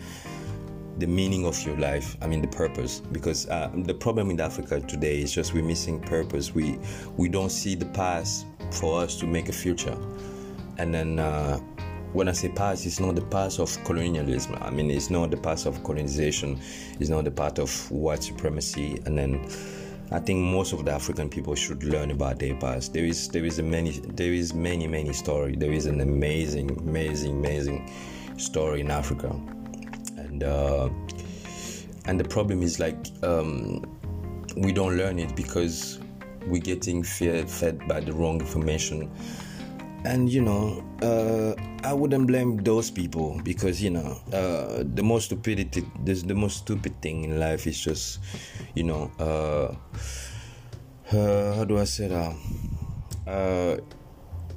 the 0.99 1.07
meaning 1.07 1.47
of 1.47 1.65
your 1.65 1.77
life 1.79 2.17
i 2.21 2.27
mean 2.27 2.43
the 2.43 2.49
purpose 2.49 3.01
because 3.13 3.49
uh, 3.49 3.71
the 3.85 3.95
problem 3.95 4.31
in 4.31 4.41
africa 4.41 4.81
today 4.81 5.23
is 5.23 5.33
just 5.33 5.55
we're 5.55 5.65
missing 5.65 6.01
purpose 6.01 6.55
we 6.55 6.79
we 7.17 7.29
don't 7.29 7.51
see 7.51 7.75
the 7.75 7.87
past 7.87 8.47
for 8.73 9.01
us 9.01 9.17
to 9.17 9.27
make 9.27 9.49
a 9.49 9.53
future 9.53 9.97
and 10.79 10.93
then 10.93 11.19
uh, 11.19 11.59
when 12.13 12.29
I 12.29 12.33
say 12.33 12.49
past, 12.49 12.87
it's 12.87 12.99
not 12.99 13.15
the 13.15 13.23
past 13.23 13.61
of 13.61 13.83
colonialism. 13.85 14.57
I 14.61 14.71
mean, 14.71 14.91
it's 14.91 15.11
not 15.11 15.31
the 15.31 15.37
past 15.37 15.67
of 15.67 15.83
colonization. 15.85 16.61
It's 16.99 17.09
not 17.09 17.25
the 17.25 17.31
part 17.31 17.59
of 17.59 17.91
white 17.91 18.25
supremacy. 18.25 19.01
And 19.07 19.17
then, 19.17 19.47
I 20.13 20.19
think 20.19 20.41
most 20.41 20.73
of 20.73 20.85
the 20.85 20.91
African 20.91 21.29
people 21.29 21.55
should 21.55 21.85
learn 21.85 22.11
about 22.11 22.39
their 22.39 22.57
past. 22.57 22.93
There 22.93 23.05
is 23.05 23.29
there 23.29 23.45
is 23.45 23.59
a 23.59 23.63
many 23.63 23.93
there 23.93 24.33
is 24.33 24.55
many 24.55 24.87
many 24.87 25.13
story. 25.13 25.55
There 25.57 25.73
is 25.73 25.87
an 25.87 26.01
amazing 26.01 26.71
amazing 26.79 27.39
amazing 27.39 27.91
story 28.37 28.81
in 28.81 28.91
Africa 28.91 29.39
and 30.17 30.43
uh, 30.43 30.89
and 32.07 32.19
the 32.19 32.25
problem 32.25 32.63
is 32.63 32.81
like 32.81 32.97
um, 33.23 33.85
we 34.57 34.73
don't 34.73 34.97
learn 34.97 35.19
it 35.19 35.37
because 35.37 36.01
we're 36.47 36.63
getting 36.63 37.03
fed, 37.03 37.51
fed 37.51 37.87
by 37.87 38.01
the 38.01 38.13
wrong 38.13 38.41
information 38.41 39.11
and 40.05 40.31
you 40.33 40.41
know 40.41 40.83
uh, 41.03 41.55
i 41.85 41.93
wouldn't 41.93 42.27
blame 42.27 42.57
those 42.59 42.91
people 42.91 43.39
because 43.45 43.83
you 43.83 43.91
know 43.91 44.19
uh, 44.33 44.83
the 44.95 45.03
most 45.03 45.27
stupidity 45.27 45.85
this 46.05 46.23
the 46.23 46.35
most 46.35 46.59
stupid 46.59 46.95
thing 47.03 47.25
in 47.25 47.39
life 47.39 47.67
is 47.67 47.79
just 47.79 48.21
you 48.75 48.83
know 48.83 49.11
uh, 49.19 49.75
uh 51.15 51.55
how 51.57 51.65
do 51.65 51.79
i 51.79 51.85
say 51.85 52.09
that? 52.09 52.35
Uh, 53.27 53.77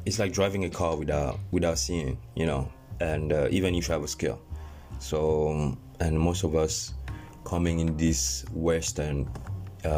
it's 0.05 0.19
like 0.19 0.31
driving 0.31 0.63
a 0.65 0.69
car 0.69 0.95
without 0.95 1.39
without 1.51 1.77
seeing 1.77 2.17
you 2.35 2.45
know 2.45 2.71
and 2.99 3.33
uh, 3.33 3.47
even 3.51 3.75
if 3.75 3.87
you 3.87 3.93
have 3.93 4.03
a 4.03 4.07
skill 4.07 4.39
so 4.99 5.75
and 5.99 6.17
most 6.19 6.43
of 6.43 6.55
us 6.55 6.93
coming 7.43 7.79
in 7.79 7.97
this 7.97 8.45
western 8.53 9.29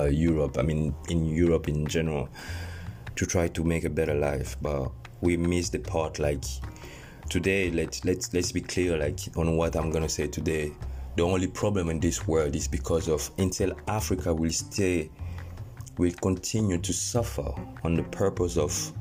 europe 0.09 0.57
i 0.57 0.63
mean 0.63 0.93
in 1.09 1.25
europe 1.25 1.67
in 1.67 1.85
general 1.85 2.27
to 3.15 3.25
try 3.25 3.47
to 3.47 3.63
make 3.63 3.83
a 3.83 3.89
better 3.89 4.15
life 4.15 4.57
but 4.61 4.91
we 5.25 5.35
miss 5.35 5.69
the 5.69 5.79
part 5.79 6.19
like 6.19 6.43
today 7.29 7.71
let's 7.71 8.05
let's 8.05 8.31
let's 8.31 8.51
be 8.51 8.61
clear 8.61 8.95
like 8.95 9.19
on 9.35 9.57
what 9.57 9.75
i'm 9.75 9.89
gonna 9.89 10.07
say 10.07 10.27
today. 10.27 10.71
The 11.17 11.23
only 11.23 11.47
problem 11.47 11.89
in 11.89 11.99
this 11.99 12.27
world 12.27 12.55
is 12.55 12.67
because 12.67 13.07
of 13.07 13.31
until 13.37 13.73
africa 13.87 14.33
will 14.33 14.51
stay 14.51 15.09
will 15.97 16.13
continue 16.21 16.77
to 16.77 16.93
suffer 16.93 17.53
on 17.83 17.95
the 17.95 18.03
purpose 18.03 18.57
of 18.57 18.93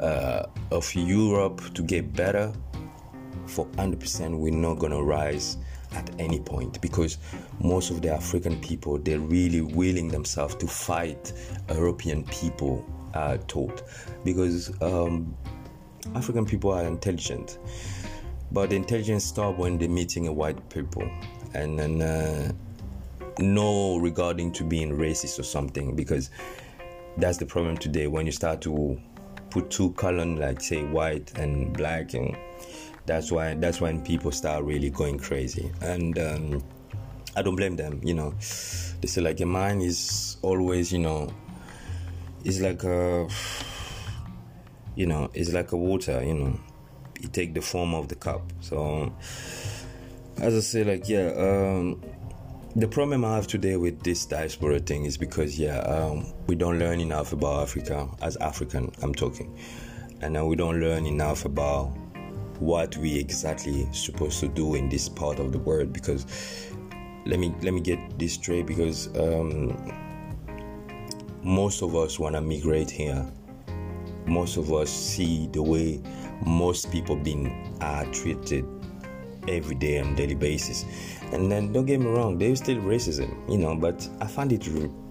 uh, 0.00 0.46
of 0.72 0.92
europe 0.94 1.62
to 1.74 1.82
get 1.82 2.12
better. 2.14 2.52
For 3.46 3.66
100% 3.66 4.36
we're 4.36 4.52
not 4.52 4.80
gonna 4.80 5.00
rise 5.00 5.58
at 5.92 6.10
any 6.18 6.40
point 6.40 6.80
because 6.82 7.18
most 7.60 7.90
of 7.90 8.02
the 8.02 8.12
african 8.12 8.60
people 8.60 8.98
they're 8.98 9.20
really 9.20 9.60
willing 9.60 10.08
themselves 10.08 10.56
to 10.56 10.66
fight 10.66 11.32
european 11.70 12.24
people 12.24 12.84
are 13.16 13.38
taught. 13.38 13.82
Because 14.24 14.70
um, 14.82 15.36
African 16.14 16.44
people 16.44 16.72
are 16.72 16.84
intelligent, 16.84 17.58
but 18.52 18.70
the 18.70 18.76
intelligence 18.76 19.24
stop 19.24 19.58
when 19.58 19.78
they're 19.78 19.88
meeting 19.88 20.28
a 20.28 20.32
white 20.32 20.68
people, 20.70 21.08
and 21.54 21.78
then 21.78 22.02
uh, 22.02 22.52
no 23.38 23.96
regarding 23.96 24.52
to 24.52 24.64
being 24.64 24.96
racist 24.96 25.38
or 25.38 25.42
something. 25.42 25.96
Because 25.96 26.30
that's 27.16 27.38
the 27.38 27.46
problem 27.46 27.76
today. 27.76 28.06
When 28.06 28.26
you 28.26 28.32
start 28.32 28.60
to 28.62 29.00
put 29.50 29.70
two 29.70 29.92
column 29.92 30.36
like 30.36 30.60
say 30.60 30.84
white 30.84 31.32
and 31.38 31.72
black 31.72 32.12
and 32.14 32.36
that's 33.06 33.30
why 33.30 33.54
that's 33.54 33.80
when 33.80 34.02
people 34.04 34.30
start 34.32 34.64
really 34.64 34.90
going 34.90 35.18
crazy. 35.18 35.70
And 35.80 36.18
um, 36.18 36.62
I 37.36 37.42
don't 37.42 37.56
blame 37.56 37.76
them 37.76 38.00
you 38.02 38.14
know. 38.14 38.32
They 39.00 39.08
say 39.08 39.20
like 39.20 39.40
your 39.40 39.48
mind 39.48 39.82
is 39.82 40.36
always 40.42 40.92
you 40.92 40.98
know 40.98 41.32
it's 42.46 42.60
like 42.60 42.84
a 42.84 43.28
you 44.94 45.04
know 45.04 45.28
it's 45.34 45.52
like 45.52 45.72
a 45.72 45.76
water 45.76 46.22
you 46.24 46.34
know. 46.34 46.60
You 47.18 47.28
take 47.28 47.54
the 47.54 47.62
form 47.62 47.94
of 47.94 48.08
the 48.08 48.14
cup. 48.14 48.42
So 48.60 49.10
as 50.38 50.54
i 50.54 50.60
say 50.60 50.84
like 50.84 51.08
yeah 51.08 51.32
um, 51.38 52.02
the 52.76 52.86
problem 52.86 53.24
i 53.24 53.34
have 53.34 53.46
today 53.46 53.76
with 53.76 54.02
this 54.02 54.26
diaspora 54.26 54.80
thing 54.80 55.06
is 55.06 55.16
because 55.16 55.58
yeah 55.58 55.78
um, 55.78 56.26
we 56.46 56.54
don't 56.54 56.78
learn 56.78 57.00
enough 57.00 57.32
about 57.32 57.62
africa 57.62 58.06
as 58.22 58.36
african 58.36 58.92
i'm 59.02 59.14
talking. 59.14 59.58
And 60.20 60.46
we 60.46 60.56
don't 60.56 60.80
learn 60.80 61.04
enough 61.06 61.44
about 61.44 61.86
what 62.58 62.96
we 62.98 63.18
exactly 63.18 63.86
supposed 63.92 64.40
to 64.40 64.48
do 64.48 64.74
in 64.74 64.88
this 64.88 65.08
part 65.08 65.38
of 65.38 65.52
the 65.52 65.58
world 65.58 65.92
because 65.92 66.26
let 67.26 67.38
me 67.38 67.54
let 67.62 67.74
me 67.74 67.80
get 67.80 67.98
this 68.18 68.34
straight 68.34 68.66
because 68.66 69.08
um, 69.16 69.76
most 71.46 71.80
of 71.80 71.94
us 71.94 72.18
want 72.18 72.34
to 72.34 72.40
migrate 72.40 72.90
here. 72.90 73.24
Most 74.26 74.56
of 74.56 74.72
us 74.72 74.90
see 74.90 75.46
the 75.52 75.62
way 75.62 76.02
most 76.44 76.90
people 76.90 77.14
being 77.14 77.78
are 77.80 78.04
treated 78.06 78.66
every 79.46 79.76
day 79.76 80.00
on 80.00 80.16
daily 80.16 80.34
basis. 80.34 80.84
And 81.32 81.50
then 81.50 81.72
don't 81.72 81.86
get 81.86 82.00
me 82.00 82.06
wrong, 82.06 82.36
there's 82.36 82.58
still 82.58 82.78
racism, 82.78 83.48
you 83.48 83.58
know, 83.58 83.76
but 83.76 84.08
I 84.20 84.26
find 84.26 84.52
it 84.52 84.66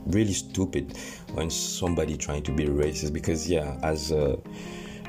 really 0.07 0.33
stupid 0.33 0.97
when 1.31 1.49
somebody 1.49 2.17
trying 2.17 2.43
to 2.43 2.51
be 2.51 2.65
racist 2.65 3.13
because 3.13 3.49
yeah, 3.49 3.79
as 3.81 4.11
uh, 4.11 4.35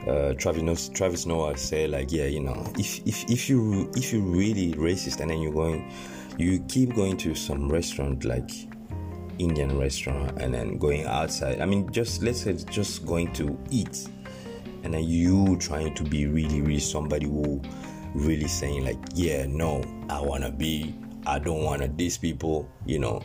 uh, 0.07 0.35
Trevor 0.35 0.77
Trevor 0.95 1.29
Noah 1.29 1.57
say 1.57 1.89
like 1.89 2.13
yeah, 2.13 2.27
you 2.27 2.41
know, 2.41 2.73
if 2.79 3.05
if 3.05 3.29
if 3.29 3.51
you 3.51 3.91
if 3.97 4.13
you 4.13 4.21
really 4.23 4.75
racist 4.75 5.19
and 5.21 5.31
then 5.33 5.41
you're 5.41 5.53
going, 5.53 5.93
you 6.39 6.61
keep 6.69 6.95
going 6.95 7.17
to 7.17 7.35
some 7.35 7.69
restaurant 7.69 8.25
like 8.25 8.53
Indian 9.39 9.79
restaurant 9.79 10.41
and 10.41 10.53
then 10.53 10.79
going 10.79 11.05
outside. 11.07 11.61
I 11.61 11.67
mean, 11.67 11.91
just 11.93 12.23
let's 12.23 12.43
say 12.43 12.55
just 12.71 13.07
going 13.07 13.33
to 13.35 13.59
eat, 13.71 14.09
and 14.83 14.95
then 14.95 15.05
you 15.05 15.57
trying 15.59 15.95
to 15.95 16.05
be 16.05 16.27
really, 16.27 16.61
really 16.61 16.79
somebody 16.81 17.27
who 17.27 17.61
really 18.15 18.49
saying 18.49 18.85
like, 18.85 18.99
yeah, 19.15 19.47
no, 19.47 19.83
I 20.09 20.21
wanna 20.21 20.51
be, 20.51 20.95
I 21.27 21.39
don't 21.39 21.63
wanna 21.63 21.89
these 21.89 22.17
people, 22.19 22.69
you 22.87 22.99
know, 22.99 23.23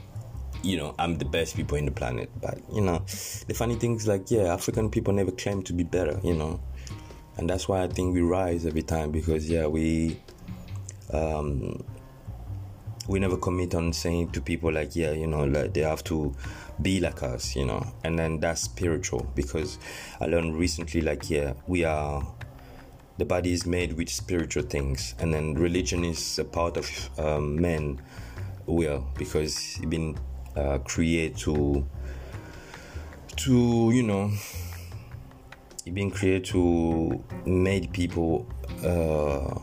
you 0.64 0.78
know, 0.78 0.94
I'm 1.00 1.18
the 1.18 1.26
best 1.26 1.56
people 1.56 1.78
in 1.78 1.86
the 1.86 1.92
planet. 1.92 2.30
But 2.42 2.60
you 2.74 2.82
know, 2.82 3.00
the 3.48 3.54
funny 3.54 3.76
thing 3.76 3.96
is 3.96 4.08
like, 4.08 4.30
yeah, 4.30 4.54
African 4.54 4.90
people 4.90 5.14
never 5.14 5.32
claim 5.32 5.64
to 5.64 5.74
be 5.74 5.84
better, 5.84 6.20
you 6.24 6.34
know, 6.34 6.62
and 7.38 7.50
that's 7.50 7.68
why 7.68 7.84
I 7.84 7.88
think 7.88 8.14
we 8.14 8.22
rise 8.22 8.66
every 8.66 8.84
time 8.84 9.12
because 9.12 9.50
yeah, 9.50 9.68
we. 9.68 10.20
Um, 11.14 11.84
we 13.08 13.20
never 13.20 13.38
commit 13.38 13.74
on 13.76 13.92
saying 13.92 14.30
to 14.32 14.42
people 14.42 14.72
like 14.72 14.96
yeah 14.96 15.12
you 15.12 15.28
know 15.28 15.44
like 15.44 15.74
they 15.74 15.82
have 15.82 16.04
to 16.04 16.34
be 16.82 17.00
like 17.00 17.24
us 17.24 17.56
you 17.56 17.66
know. 17.66 17.86
And 18.04 18.18
then 18.18 18.40
that's 18.40 18.62
spiritual 18.62 19.32
because 19.36 19.78
i 20.20 20.26
learned 20.26 20.56
recently 20.58 21.02
like 21.02 21.30
yeah 21.30 21.54
we 21.68 21.84
are 21.84 22.26
the 23.18 23.26
body 23.26 23.54
is 23.54 23.68
made 23.68 23.94
with 23.94 24.10
spiritual 24.10 24.64
things. 24.64 25.14
And 25.20 25.32
then 25.32 25.54
religion 25.54 26.04
is 26.04 26.40
a 26.40 26.44
part 26.44 26.76
of 26.76 26.90
um, 27.20 27.62
men 27.62 28.02
will 28.66 29.06
because 29.16 29.54
it's 29.78 29.86
been 29.86 30.18
uh, 30.56 30.80
created 30.80 31.38
to 31.38 31.86
to 33.38 33.92
you 33.94 34.04
know 34.04 34.32
it 35.86 35.94
been 35.94 36.12
created 36.12 36.46
to 36.46 37.24
make 37.46 37.92
people 37.92 38.46
uh, 38.84 39.60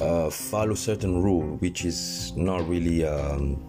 uh, 0.00 0.30
follow 0.30 0.74
certain 0.74 1.22
rule, 1.22 1.56
which 1.56 1.84
is 1.84 2.32
not 2.36 2.66
really 2.68 3.04
um, 3.04 3.62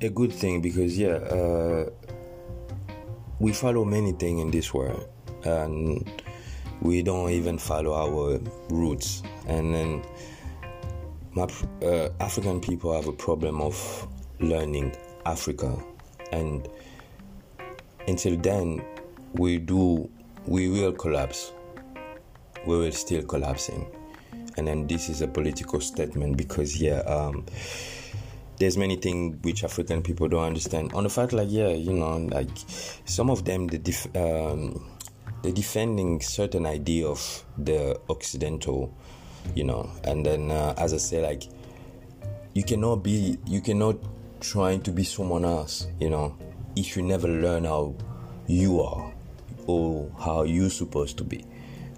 a 0.00 0.08
good 0.08 0.32
thing 0.32 0.60
because 0.60 0.98
yeah, 0.98 1.14
uh, 1.14 1.88
we 3.38 3.52
follow 3.52 3.84
many 3.84 4.12
things 4.12 4.40
in 4.40 4.50
this 4.50 4.74
world, 4.74 5.08
and 5.44 6.22
we 6.82 7.02
don't 7.02 7.30
even 7.30 7.58
follow 7.58 7.94
our 7.94 8.38
roots. 8.68 9.22
And 9.46 9.74
then 9.74 10.04
my, 11.32 11.48
uh, 11.82 12.10
African 12.20 12.60
people 12.60 12.94
have 12.94 13.06
a 13.06 13.12
problem 13.12 13.60
of 13.60 14.08
learning 14.40 14.96
Africa, 15.24 15.76
and 16.32 16.68
until 18.06 18.36
then, 18.36 18.84
we 19.34 19.58
do 19.58 20.10
we 20.46 20.68
will 20.68 20.92
collapse 20.92 21.52
we 22.68 22.76
were 22.76 22.92
still 22.92 23.22
collapsing. 23.22 23.86
And 24.58 24.68
then 24.68 24.86
this 24.86 25.08
is 25.08 25.22
a 25.22 25.26
political 25.26 25.80
statement 25.80 26.36
because 26.36 26.80
yeah, 26.80 26.98
um, 27.00 27.46
there's 28.58 28.76
many 28.76 28.96
things 28.96 29.38
which 29.42 29.64
African 29.64 30.02
people 30.02 30.28
don't 30.28 30.44
understand. 30.44 30.92
On 30.92 31.02
the 31.02 31.08
fact, 31.10 31.32
like 31.32 31.48
yeah, 31.50 31.68
you 31.68 31.94
know, 31.94 32.18
like 32.18 32.50
some 33.06 33.30
of 33.30 33.44
them 33.44 33.68
the 33.68 33.78
def- 33.78 34.14
um, 34.14 34.86
they're 35.42 35.52
defending 35.52 36.20
certain 36.20 36.66
idea 36.66 37.06
of 37.06 37.44
the 37.56 37.98
Occidental, 38.10 38.94
you 39.54 39.64
know, 39.64 39.90
and 40.04 40.26
then 40.26 40.50
uh, 40.50 40.74
as 40.76 40.92
I 40.92 40.98
say, 40.98 41.22
like 41.22 41.44
you 42.52 42.64
cannot 42.64 42.96
be, 42.96 43.38
you 43.46 43.62
cannot 43.62 43.96
trying 44.40 44.82
to 44.82 44.90
be 44.90 45.04
someone 45.04 45.44
else, 45.44 45.86
you 46.00 46.10
know, 46.10 46.36
if 46.76 46.96
you 46.96 47.02
never 47.02 47.28
learn 47.28 47.64
how 47.64 47.94
you 48.46 48.80
are 48.80 49.12
or 49.66 50.10
how 50.18 50.42
you're 50.42 50.70
supposed 50.70 51.16
to 51.18 51.24
be. 51.24 51.44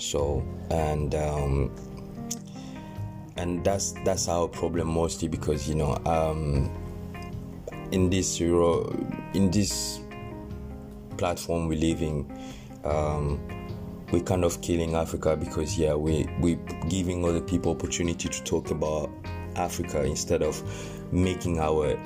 So 0.00 0.42
and 0.70 1.14
um, 1.14 1.70
and 3.36 3.62
that's 3.64 3.92
that's 4.04 4.28
our 4.28 4.48
problem 4.48 4.88
mostly 4.88 5.28
because 5.28 5.68
you 5.68 5.74
know 5.74 5.96
um, 6.06 6.70
in 7.92 8.10
this 8.10 8.40
Euro 8.40 8.90
in 9.34 9.50
this 9.50 10.00
platform 11.16 11.68
we 11.68 11.76
live 11.76 12.02
in. 12.02 12.26
Um, 12.84 13.40
we're 14.10 14.22
kind 14.22 14.44
of 14.44 14.60
killing 14.60 14.96
Africa 14.96 15.36
because 15.36 15.78
yeah 15.78 15.94
we 15.94 16.28
we 16.40 16.58
giving 16.88 17.24
other 17.24 17.40
people 17.40 17.70
opportunity 17.70 18.28
to 18.28 18.42
talk 18.42 18.72
about 18.72 19.08
Africa 19.54 20.02
instead 20.02 20.42
of 20.42 20.60
making 21.12 21.60
our 21.60 21.96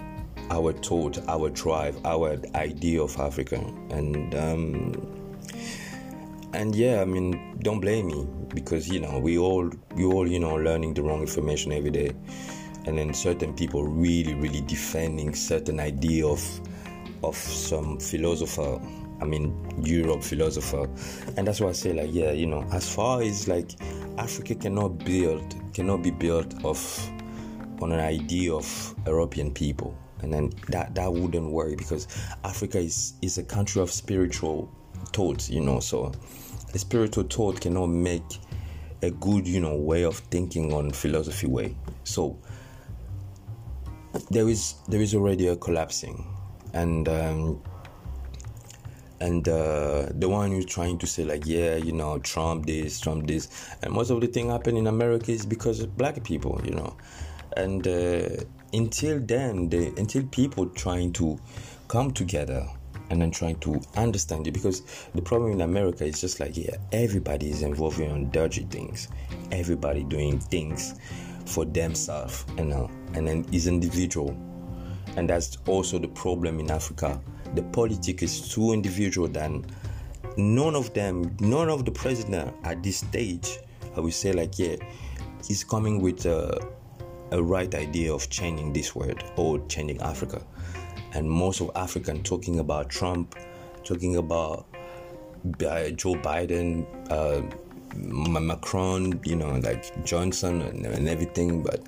our 0.51 0.73
thought, 0.73 1.19
our 1.29 1.49
drive, 1.51 1.99
our 2.05 2.39
idea 2.55 3.01
of 3.01 3.19
Africa, 3.19 3.57
and 3.91 4.35
um, 4.35 5.24
and 6.55 6.75
yeah, 6.75 7.01
I 7.01 7.05
mean, 7.05 7.59
don't 7.59 7.81
blame 7.81 8.07
me 8.07 8.27
because 8.55 8.89
you 8.89 9.01
know 9.01 9.19
we 9.19 9.39
all 9.39 9.71
we 9.95 10.05
all 10.05 10.29
you 10.29 10.39
know 10.39 10.55
learning 10.55 10.95
the 10.95 11.03
wrong 11.03 11.21
information 11.21 11.73
every 11.73 11.91
day, 11.91 12.13
and 12.87 12.97
then 12.99 13.13
certain 13.13 13.53
people 13.55 13.85
really 13.85 14.35
really 14.35 14.61
defending 14.63 15.35
certain 15.35 15.81
idea 15.81 16.27
of 16.27 16.43
of 17.23 17.37
some 17.37 17.99
philosopher 17.99 18.81
I 19.21 19.25
mean 19.25 19.55
Europe 19.83 20.23
philosopher, 20.23 20.89
and 21.37 21.47
that's 21.47 21.61
why 21.61 21.69
I 21.69 21.73
say 21.73 21.93
like 21.93 22.13
yeah, 22.13 22.33
you 22.33 22.47
know, 22.47 22.67
as 22.73 22.93
far 22.93 23.23
as 23.23 23.49
like 23.49 23.73
Africa 24.19 24.55
cannot 24.55 24.99
build 25.05 25.55
cannot 25.73 26.03
be 26.03 26.11
built 26.11 26.65
off 26.65 27.09
on 27.81 27.93
an 27.93 28.01
idea 28.01 28.53
of 28.53 28.95
European 29.07 29.53
people, 29.53 29.97
and 30.21 30.33
then 30.33 30.53
that 30.69 30.95
that 30.95 31.13
wouldn't 31.13 31.51
work 31.51 31.77
because 31.77 32.09
Africa 32.45 32.79
is 32.79 33.15
is 33.23 33.39
a 33.39 33.43
country 33.43 33.81
of 33.81 33.91
spiritual 33.91 34.71
thoughts, 35.13 35.49
you 35.49 35.61
know. 35.61 35.81
So 35.81 36.13
a 36.75 36.79
spiritual 36.79 37.25
thought 37.25 37.61
cannot 37.61 37.87
make 37.87 38.41
a 39.03 39.11
good 39.11 39.47
you 39.47 39.61
know 39.61 39.77
way 39.77 40.05
of 40.05 40.19
thinking 40.31 40.73
on 40.73 40.91
philosophy 40.91 41.47
way. 41.47 41.77
So 42.05 42.39
there 44.31 44.49
is 44.49 44.75
there 44.89 45.01
is 45.01 45.15
already 45.15 45.49
a 45.49 45.57
collapsing, 45.57 46.27
and. 46.73 47.09
Um, 47.09 47.63
and 49.21 49.49
uh, 49.49 50.09
the 50.17 50.29
one 50.29 50.51
who's 50.51 50.67
trying 50.67 50.99
to 50.99 51.07
say 51.07 51.25
like 51.25 51.47
yeah 51.47 51.77
you 51.77 51.93
know 51.93 52.19
trump 52.19 52.67
this 52.67 53.01
trump 53.01 53.27
this 53.27 53.49
and 53.81 53.93
most 53.93 54.11
of 54.11 54.21
the 54.21 54.27
thing 54.27 54.51
happen 54.51 54.77
in 54.77 54.89
america 54.89 55.31
is 55.31 55.47
because 55.47 55.81
of 55.81 55.97
black 55.97 56.23
people 56.25 56.61
you 56.65 56.73
know 56.73 56.97
and 57.57 57.87
uh, 57.87 58.29
until 58.73 59.21
then 59.21 59.69
the 59.69 59.95
until 59.97 60.25
people 60.25 60.67
trying 60.71 61.13
to 61.13 61.39
come 61.89 62.11
together 62.11 62.67
and 63.11 63.21
then 63.21 63.31
trying 63.31 63.59
to 63.61 63.81
understand 63.97 64.47
it. 64.47 64.53
Because 64.53 64.83
the 65.15 65.23
problem 65.23 65.53
in 65.53 65.61
america 65.61 66.05
is 66.05 66.21
just 66.21 66.41
like 66.41 66.57
yeah 66.57 66.77
everybody 66.93 67.51
is 67.51 67.63
involved 67.63 68.01
in 68.01 68.31
dodgy 68.31 68.65
things. 68.71 69.09
Everybody 69.53 70.05
doing 70.05 70.39
things 70.39 70.99
for 71.47 71.65
themselves 71.65 72.47
you 72.57 72.65
know 72.65 72.91
and 73.15 73.27
then 73.29 73.47
is 73.53 73.67
individual. 73.67 74.37
And 75.17 75.29
that's 75.31 75.59
also 75.67 75.99
the 75.99 76.09
problem 76.09 76.59
in 76.61 76.71
africa. 76.71 77.21
The 77.55 77.63
politics 77.63 78.23
is 78.23 78.49
too 78.49 78.73
individual 78.73 79.29
than 79.29 79.65
none 80.37 80.75
of 80.75 80.93
them, 80.95 81.37
none 81.41 81.69
of 81.69 81.85
the 81.85 81.93
president 81.93 82.55
at 82.65 82.83
this 82.83 82.99
stage, 82.99 83.59
I 83.97 84.01
would 84.01 84.15
say 84.15 84.33
like 84.33 84.59
yeah, 84.59 84.77
is 85.49 85.63
coming 85.63 86.01
with 86.01 86.27
a 86.27 86.59
right 87.33 87.75
idea 87.75 88.13
of 88.13 88.29
changing 88.31 88.73
this 88.73 88.95
world 88.95 89.23
or 89.37 89.65
changing 89.67 90.01
Africa. 90.01 90.45
And 91.15 91.31
most 91.31 91.61
of 91.61 91.71
African 91.77 92.23
talking 92.23 92.59
about 92.59 92.91
Trump, 92.91 93.37
talking 93.85 94.17
about 94.17 94.67
Joe 95.59 96.15
Biden, 96.15 96.87
uh, 97.11 97.43
Macron, 97.97 99.21
you 99.25 99.37
know, 99.37 99.51
like 99.57 100.05
Johnson 100.05 100.63
and, 100.63 100.85
and 100.87 101.09
everything, 101.09 101.63
but 101.63 101.81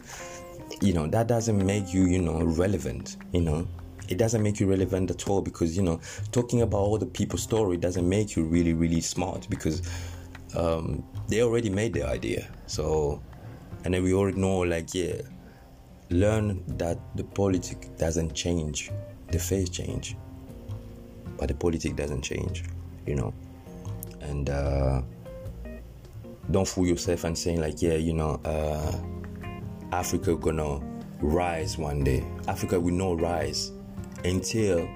you 0.80 0.92
know 0.92 1.06
that 1.06 1.26
doesn't 1.26 1.64
make 1.64 1.92
you, 1.92 2.04
you 2.06 2.20
know, 2.20 2.42
relevant. 2.42 3.16
You 3.32 3.40
know, 3.40 3.66
it 4.08 4.18
doesn't 4.18 4.42
make 4.42 4.60
you 4.60 4.68
relevant 4.68 5.10
at 5.10 5.28
all 5.28 5.42
because 5.42 5.76
you 5.76 5.82
know 5.82 6.00
talking 6.32 6.62
about 6.62 6.92
other 6.92 7.06
people's 7.06 7.42
story 7.42 7.76
doesn't 7.76 8.08
make 8.08 8.36
you 8.36 8.44
really 8.44 8.72
really 8.72 9.00
smart 9.00 9.46
because 9.50 9.82
um, 10.54 11.04
they 11.28 11.42
already 11.42 11.70
made 11.70 11.92
their 11.92 12.06
idea 12.06 12.48
so 12.66 13.20
and 13.84 13.94
then 13.94 14.02
we 14.02 14.14
all 14.14 14.30
know 14.32 14.58
like 14.60 14.94
yeah 14.94 15.14
learn 16.10 16.62
that 16.78 16.98
the 17.16 17.24
politic 17.24 17.96
doesn't 17.98 18.32
change 18.34 18.90
the 19.30 19.38
face 19.38 19.68
change 19.68 20.16
but 21.38 21.48
the 21.48 21.54
politic 21.54 21.96
doesn't 21.96 22.22
change 22.22 22.64
you 23.06 23.14
know? 23.14 23.32
And 24.20 24.50
uh, 24.50 25.02
don't 26.50 26.66
fool 26.66 26.86
yourself 26.86 27.24
and 27.24 27.36
saying 27.36 27.60
like 27.60 27.80
yeah 27.82 27.94
you 27.94 28.12
know 28.12 28.40
uh, 28.44 28.92
africa 29.92 30.34
gonna 30.34 30.80
rise 31.20 31.78
one 31.78 32.04
day. 32.04 32.24
Africa 32.48 32.78
will 32.78 32.94
not 32.94 33.20
rise 33.20 33.72
until 34.24 34.88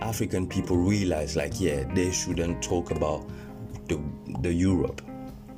African 0.00 0.46
people 0.46 0.76
realize, 0.76 1.36
like, 1.36 1.60
yeah, 1.60 1.84
they 1.94 2.10
shouldn't 2.10 2.62
talk 2.62 2.90
about 2.90 3.28
the, 3.88 4.00
the 4.40 4.52
Europe. 4.52 5.02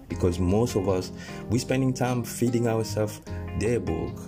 Because 0.09 0.39
most 0.39 0.77
of 0.77 0.89
us 0.89 1.11
we 1.49 1.59
spending 1.59 1.95
time 1.95 2.23
feeding 2.23 2.69
ourselves 2.69 3.21
their 3.59 3.81
book, 3.81 4.21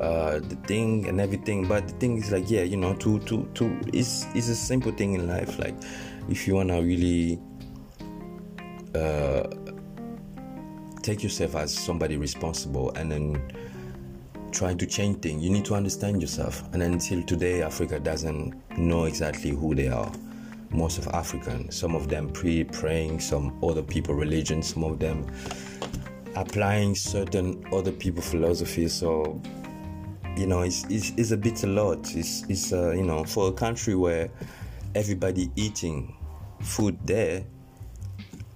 uh, 0.00 0.38
the 0.38 0.56
thing 0.66 1.06
and 1.06 1.20
everything. 1.20 1.68
But 1.68 1.86
the 1.88 1.94
thing 1.94 2.16
is, 2.16 2.32
like, 2.32 2.50
yeah, 2.50 2.62
you 2.62 2.76
know, 2.76 2.94
to 2.94 3.18
to 3.20 3.44
to 3.54 3.80
it's 3.92 4.26
it's 4.34 4.48
a 4.48 4.56
simple 4.56 4.92
thing 4.92 5.14
in 5.14 5.28
life. 5.28 5.58
Like, 5.58 5.74
if 6.28 6.46
you 6.48 6.54
wanna 6.54 6.80
really 6.80 7.38
uh, 8.94 9.48
take 11.02 11.22
yourself 11.22 11.54
as 11.56 11.74
somebody 11.74 12.16
responsible 12.16 12.90
and 12.92 13.10
then 13.10 13.52
try 14.52 14.74
to 14.74 14.86
change 14.86 15.18
things, 15.20 15.42
you 15.42 15.50
need 15.50 15.64
to 15.66 15.74
understand 15.74 16.20
yourself. 16.20 16.62
And 16.72 16.82
until 16.82 17.22
today, 17.22 17.62
Africa 17.62 18.00
doesn't 18.00 18.78
know 18.78 19.04
exactly 19.04 19.50
who 19.50 19.74
they 19.74 19.88
are. 19.88 20.10
Most 20.70 20.98
of 20.98 21.08
African, 21.08 21.70
some 21.70 21.96
of 21.96 22.08
them 22.08 22.28
pre-praying, 22.30 23.20
some 23.20 23.58
other 23.62 23.82
people 23.82 24.14
religion, 24.14 24.62
some 24.62 24.84
of 24.84 24.98
them 25.00 25.26
applying 26.36 26.94
certain 26.94 27.64
other 27.72 27.90
people 27.90 28.22
philosophy. 28.22 28.86
So, 28.86 29.40
you 30.36 30.46
know, 30.46 30.60
it's 30.60 30.84
it's, 30.84 31.12
it's 31.16 31.30
a 31.30 31.36
bit 31.36 31.62
a 31.64 31.66
lot. 31.66 32.14
It's 32.14 32.44
it's 32.48 32.72
uh, 32.72 32.92
you 32.92 33.02
know 33.02 33.24
for 33.24 33.48
a 33.48 33.52
country 33.52 33.94
where 33.94 34.30
everybody 34.94 35.50
eating 35.56 36.14
food 36.60 36.98
there. 37.04 37.44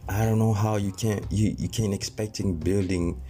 I 0.08 0.24
don't 0.26 0.38
know 0.38 0.52
how 0.52 0.76
you 0.76 0.92
can 0.92 1.26
you 1.30 1.54
you 1.58 1.68
can 1.68 1.92
expecting 1.92 2.56
building 2.56 3.20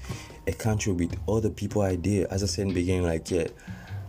a 0.46 0.52
country 0.52 0.92
with 0.92 1.16
other 1.28 1.50
people 1.50 1.82
idea 1.82 2.26
as 2.30 2.42
i 2.42 2.46
said 2.46 2.62
in 2.62 2.68
the 2.68 2.74
beginning 2.74 3.04
like 3.04 3.30
yeah 3.30 3.46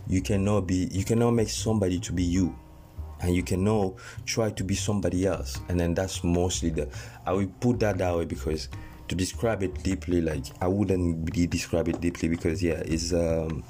you 0.07 0.21
cannot 0.21 0.61
be 0.61 0.87
you 0.91 1.03
cannot 1.03 1.31
make 1.31 1.49
somebody 1.49 1.99
to 1.99 2.13
be 2.13 2.23
you 2.23 2.55
and 3.21 3.35
you 3.35 3.41
cannot 3.43 3.93
try 4.25 4.49
to 4.51 4.63
be 4.63 4.75
somebody 4.75 5.25
else 5.25 5.59
and 5.69 5.79
then 5.79 5.93
that's 5.93 6.23
mostly 6.23 6.69
the 6.69 6.87
i 7.25 7.31
will 7.31 7.47
put 7.59 7.79
that 7.79 7.97
that 7.97 8.15
way 8.15 8.25
because 8.25 8.69
to 9.07 9.15
describe 9.15 9.63
it 9.63 9.83
deeply 9.83 10.21
like 10.21 10.43
i 10.61 10.67
wouldn't 10.67 11.29
really 11.31 11.47
describe 11.47 11.87
it 11.87 11.99
deeply 12.01 12.27
because 12.27 12.61
yeah 12.61 12.81
it's 12.85 13.13
um 13.13 13.63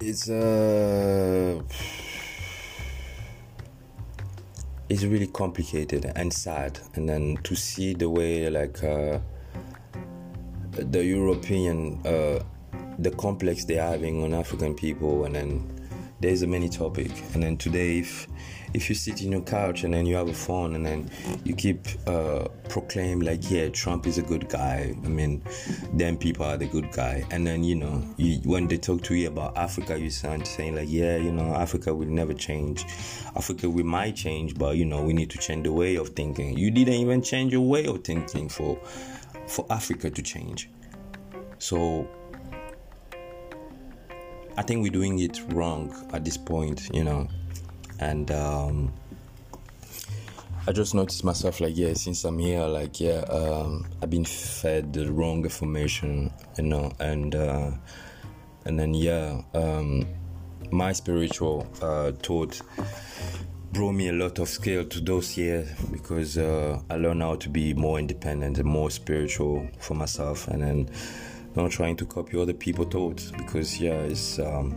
it's 0.00 0.28
uh 0.28 1.60
it's 4.88 5.04
really 5.04 5.26
complicated 5.26 6.10
and 6.16 6.32
sad 6.32 6.78
and 6.94 7.08
then 7.08 7.36
to 7.42 7.54
see 7.54 7.94
the 7.94 8.08
way 8.08 8.48
like 8.48 8.82
uh 8.82 9.18
the 10.84 11.04
European, 11.04 12.00
uh, 12.06 12.42
the 12.98 13.10
complex 13.12 13.64
they're 13.64 13.82
having 13.82 14.22
on 14.22 14.34
African 14.34 14.74
people, 14.74 15.24
and 15.24 15.34
then 15.34 15.90
there's 16.20 16.42
a 16.42 16.46
many 16.46 16.68
topic. 16.68 17.10
And 17.34 17.42
then 17.42 17.56
today, 17.56 17.98
if 17.98 18.26
if 18.74 18.88
you 18.88 18.94
sit 18.94 19.22
in 19.22 19.32
your 19.32 19.40
couch 19.40 19.84
and 19.84 19.94
then 19.94 20.06
you 20.06 20.16
have 20.16 20.28
a 20.28 20.34
phone 20.34 20.74
and 20.74 20.84
then 20.84 21.10
you 21.44 21.54
keep 21.54 21.86
uh, 22.06 22.46
proclaim 22.68 23.20
like, 23.20 23.50
yeah, 23.50 23.68
Trump 23.68 24.06
is 24.06 24.18
a 24.18 24.22
good 24.22 24.48
guy. 24.48 24.94
I 25.04 25.08
mean, 25.08 25.42
them 25.94 26.16
people 26.16 26.44
are 26.44 26.56
the 26.56 26.66
good 26.66 26.90
guy. 26.92 27.24
And 27.30 27.46
then 27.46 27.64
you 27.64 27.74
know, 27.74 28.02
you, 28.16 28.38
when 28.44 28.68
they 28.68 28.76
talk 28.76 29.02
to 29.04 29.14
you 29.14 29.28
about 29.28 29.56
Africa, 29.56 29.98
you 29.98 30.10
sound 30.10 30.46
saying 30.46 30.76
like, 30.76 30.88
yeah, 30.90 31.16
you 31.16 31.32
know, 31.32 31.54
Africa 31.54 31.94
will 31.94 32.08
never 32.08 32.34
change. 32.34 32.84
Africa 33.36 33.68
we 33.68 33.82
might 33.82 34.16
change, 34.16 34.56
but 34.56 34.76
you 34.76 34.84
know, 34.84 35.02
we 35.02 35.12
need 35.12 35.30
to 35.30 35.38
change 35.38 35.64
the 35.64 35.72
way 35.72 35.96
of 35.96 36.10
thinking. 36.10 36.56
You 36.56 36.70
didn't 36.70 36.94
even 36.94 37.22
change 37.22 37.52
your 37.52 37.62
way 37.62 37.86
of 37.86 38.04
thinking 38.04 38.48
for 38.48 38.78
for 39.46 39.66
Africa 39.70 40.10
to 40.10 40.22
change. 40.22 40.70
So 41.58 42.06
I 44.56 44.62
think 44.62 44.82
we're 44.82 44.92
doing 44.92 45.20
it 45.20 45.40
wrong 45.52 45.94
at 46.12 46.24
this 46.24 46.36
point, 46.36 46.90
you 46.92 47.04
know. 47.04 47.28
And 47.98 48.30
um, 48.30 48.92
I 50.66 50.72
just 50.72 50.94
noticed 50.94 51.24
myself 51.24 51.60
like, 51.60 51.76
yeah, 51.76 51.94
since 51.94 52.24
I'm 52.24 52.38
here, 52.38 52.66
like, 52.66 53.00
yeah, 53.00 53.20
um, 53.30 53.86
I've 54.02 54.10
been 54.10 54.24
fed 54.24 54.92
the 54.92 55.10
wrong 55.10 55.42
information, 55.44 56.30
you 56.56 56.64
know, 56.64 56.92
and 57.00 57.34
uh, 57.34 57.70
and 58.64 58.78
then 58.78 58.92
yeah, 58.92 59.40
um, 59.54 60.06
my 60.70 60.92
spiritual 60.92 61.66
uh, 61.80 62.12
thought 62.12 62.60
brought 63.72 63.92
me 63.92 64.08
a 64.08 64.12
lot 64.12 64.38
of 64.38 64.48
skill 64.48 64.84
to 64.84 65.00
those 65.00 65.36
years 65.38 65.70
because 65.90 66.36
uh, 66.36 66.80
I 66.90 66.96
learned 66.96 67.22
how 67.22 67.36
to 67.36 67.48
be 67.48 67.72
more 67.72 67.98
independent 67.98 68.58
and 68.58 68.68
more 68.68 68.90
spiritual 68.90 69.66
for 69.78 69.94
myself, 69.94 70.48
and 70.48 70.62
then 70.62 70.90
not 71.56 71.70
trying 71.70 71.96
to 71.96 72.04
copy 72.04 72.38
other 72.38 72.52
people's 72.52 72.92
thoughts 72.92 73.30
because 73.32 73.80
yeah, 73.80 74.00
it's 74.00 74.38
um, 74.38 74.74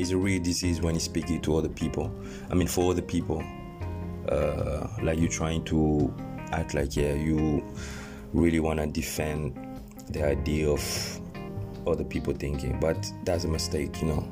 it's 0.00 0.12
a 0.12 0.16
real 0.16 0.42
disease 0.42 0.80
when 0.80 0.94
you 0.94 1.00
speak 1.00 1.42
to 1.42 1.56
other 1.56 1.68
people. 1.68 2.10
I 2.50 2.54
mean, 2.54 2.66
for 2.66 2.90
other 2.90 3.02
people, 3.02 3.44
uh, 4.28 4.86
like 5.02 5.18
you're 5.18 5.28
trying 5.28 5.62
to 5.66 6.12
act 6.52 6.72
like 6.72 6.96
yeah, 6.96 7.12
you 7.12 7.62
really 8.32 8.60
want 8.60 8.80
to 8.80 8.86
defend 8.86 9.80
the 10.08 10.24
idea 10.24 10.70
of 10.70 11.20
other 11.86 12.04
people 12.04 12.32
thinking, 12.32 12.80
but 12.80 13.10
that's 13.24 13.44
a 13.44 13.48
mistake, 13.48 14.00
you 14.00 14.08
know. 14.08 14.28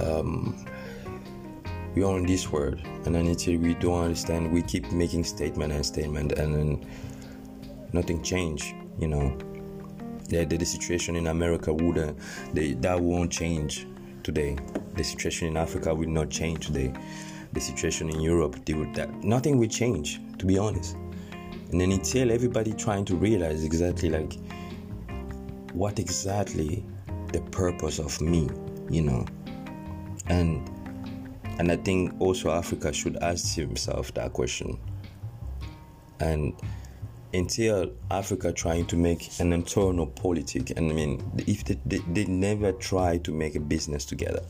Um, 0.00 0.66
we 1.94 2.02
in 2.02 2.26
this 2.26 2.50
world 2.50 2.80
and 3.04 3.14
then 3.14 3.28
until 3.28 3.56
we 3.60 3.74
don't 3.74 4.02
understand 4.02 4.50
we 4.50 4.62
keep 4.62 4.90
making 4.90 5.22
statement 5.22 5.72
and 5.72 5.86
statement 5.86 6.32
and 6.32 6.52
then 6.52 6.86
nothing 7.92 8.20
change 8.20 8.74
you 8.98 9.06
know 9.06 9.38
the, 10.28 10.44
the, 10.44 10.56
the 10.56 10.64
situation 10.64 11.14
in 11.14 11.28
america 11.28 11.72
would 11.72 12.16
they, 12.52 12.72
that 12.72 13.00
won't 13.00 13.30
change 13.30 13.86
today 14.24 14.56
the 14.94 15.04
situation 15.04 15.46
in 15.46 15.56
africa 15.56 15.94
will 15.94 16.08
not 16.08 16.30
change 16.30 16.66
today 16.66 16.92
the 17.54 17.60
situation 17.60 18.10
in 18.10 18.20
Europe, 18.20 18.56
nothing 19.22 19.58
will 19.58 19.68
change, 19.68 20.20
to 20.38 20.44
be 20.44 20.58
honest. 20.58 20.96
And 21.70 21.80
then 21.80 21.92
until 21.92 22.30
everybody 22.30 22.72
trying 22.72 23.04
to 23.06 23.16
realize 23.16 23.64
exactly 23.64 24.10
like 24.10 24.34
what 25.72 25.98
exactly 25.98 26.84
the 27.32 27.40
purpose 27.52 27.98
of 27.98 28.20
me, 28.20 28.48
you 28.90 29.02
know, 29.02 29.24
and 30.26 30.68
and 31.58 31.70
I 31.70 31.76
think 31.76 32.12
also 32.20 32.50
Africa 32.50 32.92
should 32.92 33.16
ask 33.18 33.54
himself 33.54 34.12
that 34.14 34.32
question. 34.32 34.78
And 36.18 36.54
until 37.34 37.90
Africa 38.10 38.52
trying 38.52 38.86
to 38.86 38.96
make 38.96 39.28
an 39.40 39.52
internal 39.52 40.06
politic, 40.06 40.70
and 40.70 40.90
I 40.90 40.94
mean, 40.94 41.32
if 41.46 41.64
they, 41.64 41.78
they, 41.84 41.98
they 41.98 42.24
never 42.24 42.72
try 42.72 43.18
to 43.18 43.32
make 43.32 43.56
a 43.56 43.60
business 43.60 44.04
together, 44.04 44.42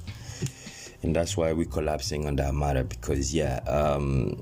and 1.03 1.17
that's 1.17 1.37
why 1.37 1.53
we're 1.53 1.67
collapsing 1.67 2.27
on 2.27 2.37
that 2.37 2.55
matter 2.55 2.85
because 2.85 3.35
yeah, 3.35 3.57
um, 3.67 4.41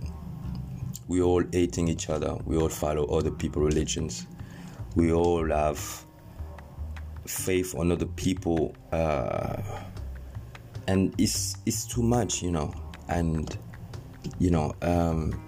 we 1.09 1.23
all 1.23 1.43
hating 1.53 1.89
each 1.89 2.11
other, 2.11 2.37
we 2.45 2.57
all 2.57 2.69
follow 2.69 3.05
other 3.07 3.31
people 3.31 3.63
religions, 3.63 4.27
we 4.97 5.13
all 5.13 5.49
have 5.49 6.05
faith 7.27 7.75
on 7.77 7.93
other 7.93 8.07
people. 8.07 8.75
Uh, 8.91 9.63
and 10.89 11.15
it's 11.19 11.57
it's 11.65 11.87
too 11.87 12.03
much, 12.03 12.43
you 12.43 12.51
know. 12.51 12.75
And 13.09 13.57
you 14.39 14.51
know, 14.51 14.75
um, 14.83 15.41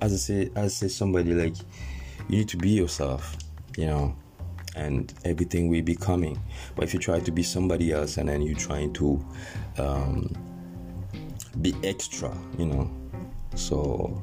as 0.00 0.12
I 0.12 0.16
say, 0.16 0.50
as 0.56 0.64
I 0.64 0.68
say, 0.68 0.88
somebody 0.88 1.32
like 1.32 1.56
you 2.28 2.38
need 2.38 2.48
to 2.48 2.56
be 2.56 2.70
yourself, 2.70 3.36
you 3.76 3.86
know, 3.86 4.16
and 4.76 5.12
everything 5.24 5.68
will 5.68 5.82
be 5.82 5.94
coming. 5.94 6.40
But 6.74 6.84
if 6.84 6.94
you 6.94 7.00
try 7.00 7.20
to 7.20 7.30
be 7.30 7.42
somebody 7.42 7.92
else 7.92 8.16
and 8.16 8.28
then 8.28 8.42
you're 8.42 8.58
trying 8.58 8.92
to 8.94 9.24
um, 9.78 10.34
be 11.60 11.74
extra, 11.82 12.36
you 12.58 12.66
know, 12.66 12.90
so 13.54 14.20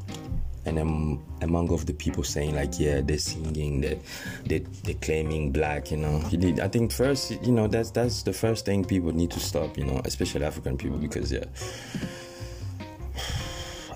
and 0.65 0.77
then 0.77 1.23
among 1.41 1.71
of 1.71 1.85
the 1.85 1.93
people 1.93 2.23
saying 2.23 2.55
like 2.55 2.79
yeah 2.79 3.01
they're 3.01 3.17
singing 3.17 3.81
they 3.81 3.99
they 4.45 4.59
they're 4.83 4.93
claiming 4.95 5.51
black 5.51 5.89
you 5.89 5.97
know 5.97 6.21
i 6.61 6.67
think 6.67 6.91
first 6.91 7.31
you 7.41 7.51
know 7.51 7.67
that's 7.67 7.91
that's 7.91 8.23
the 8.23 8.33
first 8.33 8.65
thing 8.65 8.83
people 8.83 9.11
need 9.11 9.31
to 9.31 9.39
stop 9.39 9.77
you 9.77 9.85
know 9.85 10.01
especially 10.05 10.43
african 10.43 10.77
people 10.77 10.97
because 10.97 11.31
yeah 11.31 11.45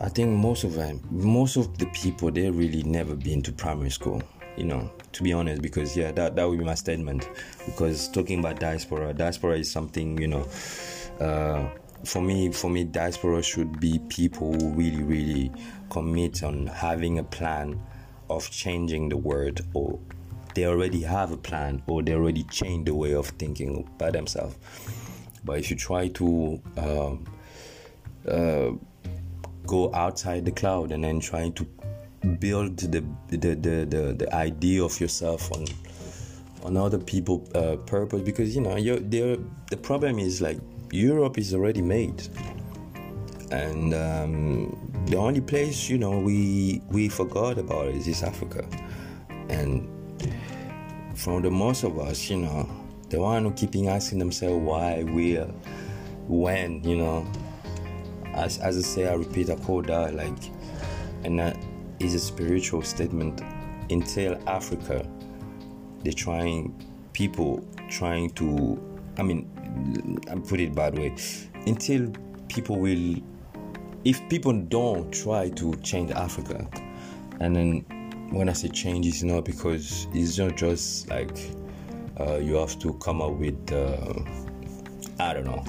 i 0.03 0.09
think 0.09 0.29
most 0.29 0.63
of 0.63 0.73
them 0.73 1.01
most 1.09 1.55
of 1.55 1.77
the 1.77 1.85
people 1.87 2.31
they 2.31 2.49
really 2.49 2.83
never 2.83 3.15
been 3.15 3.41
to 3.41 3.51
primary 3.51 3.89
school 3.89 4.21
you 4.57 4.63
know 4.63 4.91
to 5.11 5.23
be 5.23 5.31
honest 5.33 5.61
because 5.61 5.95
yeah 5.95 6.11
that 6.11 6.35
that 6.35 6.49
would 6.49 6.59
be 6.59 6.65
my 6.65 6.75
statement. 6.75 7.29
Because 7.65 8.09
talking 8.09 8.39
about 8.39 8.59
diaspora 8.59 9.13
diaspora 9.13 9.57
is 9.57 9.71
something 9.71 10.17
you 10.17 10.27
know 10.27 10.47
uh, 11.19 11.69
for 12.03 12.21
me 12.21 12.51
for 12.51 12.69
me 12.69 12.83
diaspora 12.83 13.41
should 13.41 13.79
be 13.79 13.99
people 14.09 14.53
who 14.53 14.69
really 14.69 15.03
really 15.03 15.51
commit 15.89 16.43
on 16.43 16.67
having 16.67 17.19
a 17.19 17.23
plan 17.23 17.79
of 18.29 18.49
changing 18.49 19.09
the 19.09 19.17
world 19.17 19.61
or 19.73 19.99
they 20.55 20.65
already 20.65 21.01
have 21.01 21.31
a 21.31 21.37
plan 21.37 21.81
or 21.87 22.01
they 22.03 22.13
already 22.13 22.43
change 22.45 22.85
the 22.85 22.93
way 22.93 23.13
of 23.13 23.27
thinking 23.27 23.89
by 23.97 24.11
themselves. 24.11 24.55
But 25.43 25.59
if 25.59 25.69
you 25.69 25.75
try 25.75 26.07
to 26.09 26.61
um, 26.77 27.25
uh, 28.27 28.71
go 29.65 29.93
outside 29.93 30.45
the 30.45 30.51
cloud 30.51 30.91
and 30.91 31.03
then 31.03 31.19
trying 31.19 31.53
to 31.53 31.67
build 32.39 32.77
the 32.77 33.03
the, 33.29 33.37
the, 33.37 33.85
the, 33.85 34.15
the 34.17 34.35
idea 34.35 34.83
of 34.83 34.99
yourself 34.99 35.51
on 35.51 35.65
on 36.63 36.77
other 36.77 36.97
people 36.97 37.47
uh, 37.55 37.75
purpose 37.85 38.21
because 38.21 38.55
you 38.55 38.61
know 38.61 38.77
you're, 38.77 38.99
the 38.99 39.77
problem 39.81 40.19
is 40.19 40.41
like 40.41 40.59
Europe 40.91 41.37
is 41.37 41.53
already 41.53 41.81
made, 41.81 42.27
and 43.51 43.93
um, 43.93 45.05
the 45.07 45.17
only 45.17 45.41
place 45.41 45.89
you 45.89 45.97
know 45.97 46.19
we 46.19 46.81
we 46.89 47.09
forgot 47.09 47.57
about 47.57 47.87
is 47.87 48.07
East 48.07 48.23
Africa, 48.23 48.65
and 49.49 49.89
from 51.15 51.41
the 51.41 51.51
most 51.51 51.83
of 51.83 51.97
us, 51.99 52.29
you 52.29 52.37
know, 52.37 52.69
the 53.09 53.19
one 53.19 53.43
who 53.43 53.51
keeping 53.51 53.87
asking 53.87 54.19
themselves 54.19 54.63
why, 54.63 55.03
where, 55.03 55.45
when, 56.27 56.83
you 56.83 56.97
know. 56.97 57.25
As, 58.33 58.57
as 58.59 58.77
I 58.77 58.81
say, 58.81 59.07
I 59.07 59.13
repeat, 59.13 59.49
I 59.49 59.55
quote 59.55 59.87
that 59.87 60.15
like, 60.15 60.37
and 61.23 61.39
that 61.39 61.57
is 61.99 62.15
a 62.15 62.19
spiritual 62.19 62.81
statement. 62.81 63.41
Until 63.89 64.41
Africa, 64.47 65.05
they're 66.03 66.13
trying 66.13 66.73
people 67.11 67.63
trying 67.89 68.29
to, 68.31 68.81
I 69.17 69.23
mean, 69.23 70.19
I 70.31 70.35
put 70.35 70.59
it 70.61 70.73
bad 70.73 70.97
way, 70.97 71.15
until 71.67 72.11
people 72.47 72.79
will, 72.79 73.15
if 74.05 74.21
people 74.29 74.53
don't 74.53 75.11
try 75.11 75.49
to 75.49 75.75
change 75.77 76.11
Africa, 76.11 76.67
and 77.39 77.55
then 77.55 77.85
when 78.31 78.49
I 78.49 78.53
say 78.53 78.69
change, 78.69 79.05
it's 79.05 79.21
not 79.21 79.45
because 79.45 80.07
it's 80.13 80.37
not 80.37 80.55
just 80.55 81.09
like 81.09 81.37
uh, 82.19 82.37
you 82.37 82.55
have 82.55 82.79
to 82.79 82.93
come 82.95 83.21
up 83.21 83.33
with, 83.33 83.71
uh, 83.71 84.13
I 85.19 85.33
don't 85.33 85.45
know, 85.45 85.63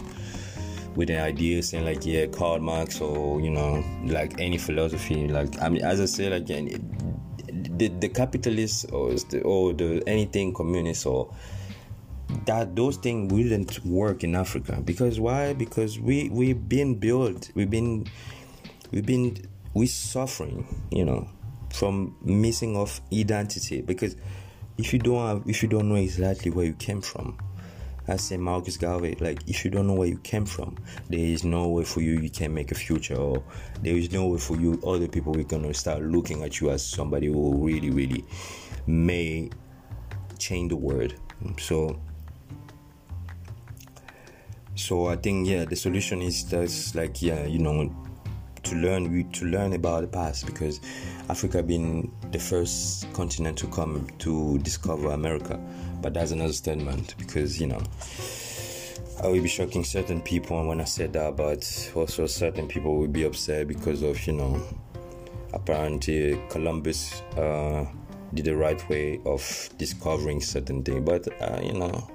with 0.96 1.10
an 1.10 1.20
idea 1.20 1.62
saying 1.62 1.84
like 1.84 2.04
yeah, 2.06 2.26
Karl 2.26 2.60
Marx 2.60 3.00
or 3.00 3.40
you 3.40 3.50
know 3.50 3.84
like 4.04 4.40
any 4.40 4.58
philosophy. 4.58 5.28
Like 5.28 5.60
I 5.60 5.68
mean, 5.68 5.84
as 5.84 6.00
I 6.00 6.06
say, 6.06 6.30
like 6.30 6.46
the 6.46 7.88
the 7.88 8.08
capitalist 8.08 8.86
or 8.92 9.14
the 9.14 9.42
or 9.42 9.72
the 9.72 10.02
anything 10.06 10.54
communist 10.54 11.06
or 11.06 11.34
that 12.46 12.74
those 12.74 12.96
things 12.96 13.32
wouldn't 13.32 13.84
work 13.84 14.24
in 14.24 14.34
Africa 14.34 14.80
because 14.84 15.20
why? 15.20 15.52
Because 15.52 15.98
we 15.98 16.28
we've 16.30 16.68
been 16.68 16.98
built, 16.98 17.50
we've 17.54 17.70
been 17.70 18.06
we've 18.90 19.06
been 19.06 19.36
we 19.74 19.86
suffering, 19.86 20.66
you 20.90 21.04
know, 21.04 21.28
from 21.72 22.16
missing 22.22 22.76
of 22.76 23.00
identity 23.12 23.82
because 23.82 24.16
if 24.78 24.92
you 24.92 24.98
don't 24.98 25.26
have 25.26 25.48
if 25.48 25.62
you 25.62 25.68
don't 25.68 25.88
know 25.88 25.96
exactly 25.96 26.50
where 26.50 26.66
you 26.66 26.74
came 26.74 27.00
from, 27.00 27.38
I 28.06 28.16
say 28.16 28.36
Marcus 28.36 28.76
Garvey, 28.76 29.16
like 29.20 29.48
if 29.48 29.64
you 29.64 29.70
don't 29.70 29.86
know 29.86 29.94
where 29.94 30.08
you 30.08 30.18
came 30.18 30.44
from, 30.44 30.76
there 31.08 31.20
is 31.20 31.42
no 31.42 31.68
way 31.68 31.84
for 31.84 32.00
you 32.02 32.20
you 32.20 32.30
can 32.30 32.52
make 32.52 32.70
a 32.70 32.74
future 32.74 33.16
or 33.16 33.42
there 33.82 33.96
is 33.96 34.12
no 34.12 34.26
way 34.26 34.38
for 34.38 34.56
you 34.56 34.80
other 34.86 35.08
people 35.08 35.38
are 35.38 35.42
gonna 35.42 35.72
start 35.72 36.02
looking 36.02 36.42
at 36.42 36.60
you 36.60 36.70
as 36.70 36.84
somebody 36.84 37.28
who 37.28 37.64
really, 37.64 37.90
really 37.90 38.24
may 38.86 39.48
change 40.38 40.70
the 40.70 40.76
world. 40.76 41.14
So 41.58 41.98
so 44.76 45.06
I 45.06 45.16
think 45.16 45.48
yeah, 45.48 45.64
the 45.64 45.76
solution 45.76 46.20
is 46.20 46.42
just 46.42 46.94
like 46.94 47.22
yeah, 47.22 47.46
you 47.46 47.58
know, 47.58 47.94
to 48.64 48.74
learn 48.76 49.10
we 49.10 49.24
to 49.24 49.46
learn 49.46 49.72
about 49.72 50.02
the 50.02 50.08
past 50.08 50.46
because 50.46 50.80
Africa 51.30 51.62
been 51.62 52.12
the 52.32 52.38
first 52.38 53.10
continent 53.12 53.56
to 53.58 53.66
come 53.68 54.06
to 54.18 54.58
discover 54.58 55.10
America, 55.12 55.58
but 56.04 56.12
that's 56.12 56.32
another 56.32 56.52
statement 56.52 57.14
because 57.16 57.58
you 57.58 57.66
know. 57.66 57.82
I 59.22 59.28
will 59.28 59.40
be 59.40 59.48
shocking 59.48 59.84
certain 59.84 60.20
people 60.20 60.66
when 60.66 60.80
I 60.80 60.84
said 60.84 61.14
that, 61.14 61.34
but 61.36 61.92
also 61.94 62.26
certain 62.26 62.68
people 62.68 62.98
will 62.98 63.08
be 63.08 63.22
upset 63.22 63.68
because 63.68 64.02
of 64.02 64.26
you 64.26 64.34
know, 64.34 64.62
apparently 65.54 66.38
Columbus 66.50 67.22
uh, 67.38 67.86
did 68.34 68.44
the 68.44 68.54
right 68.56 68.86
way 68.90 69.18
of 69.24 69.70
discovering 69.78 70.42
certain 70.42 70.82
thing, 70.82 71.04
But 71.04 71.26
uh, 71.40 71.60
you 71.62 71.72
know, 71.72 72.10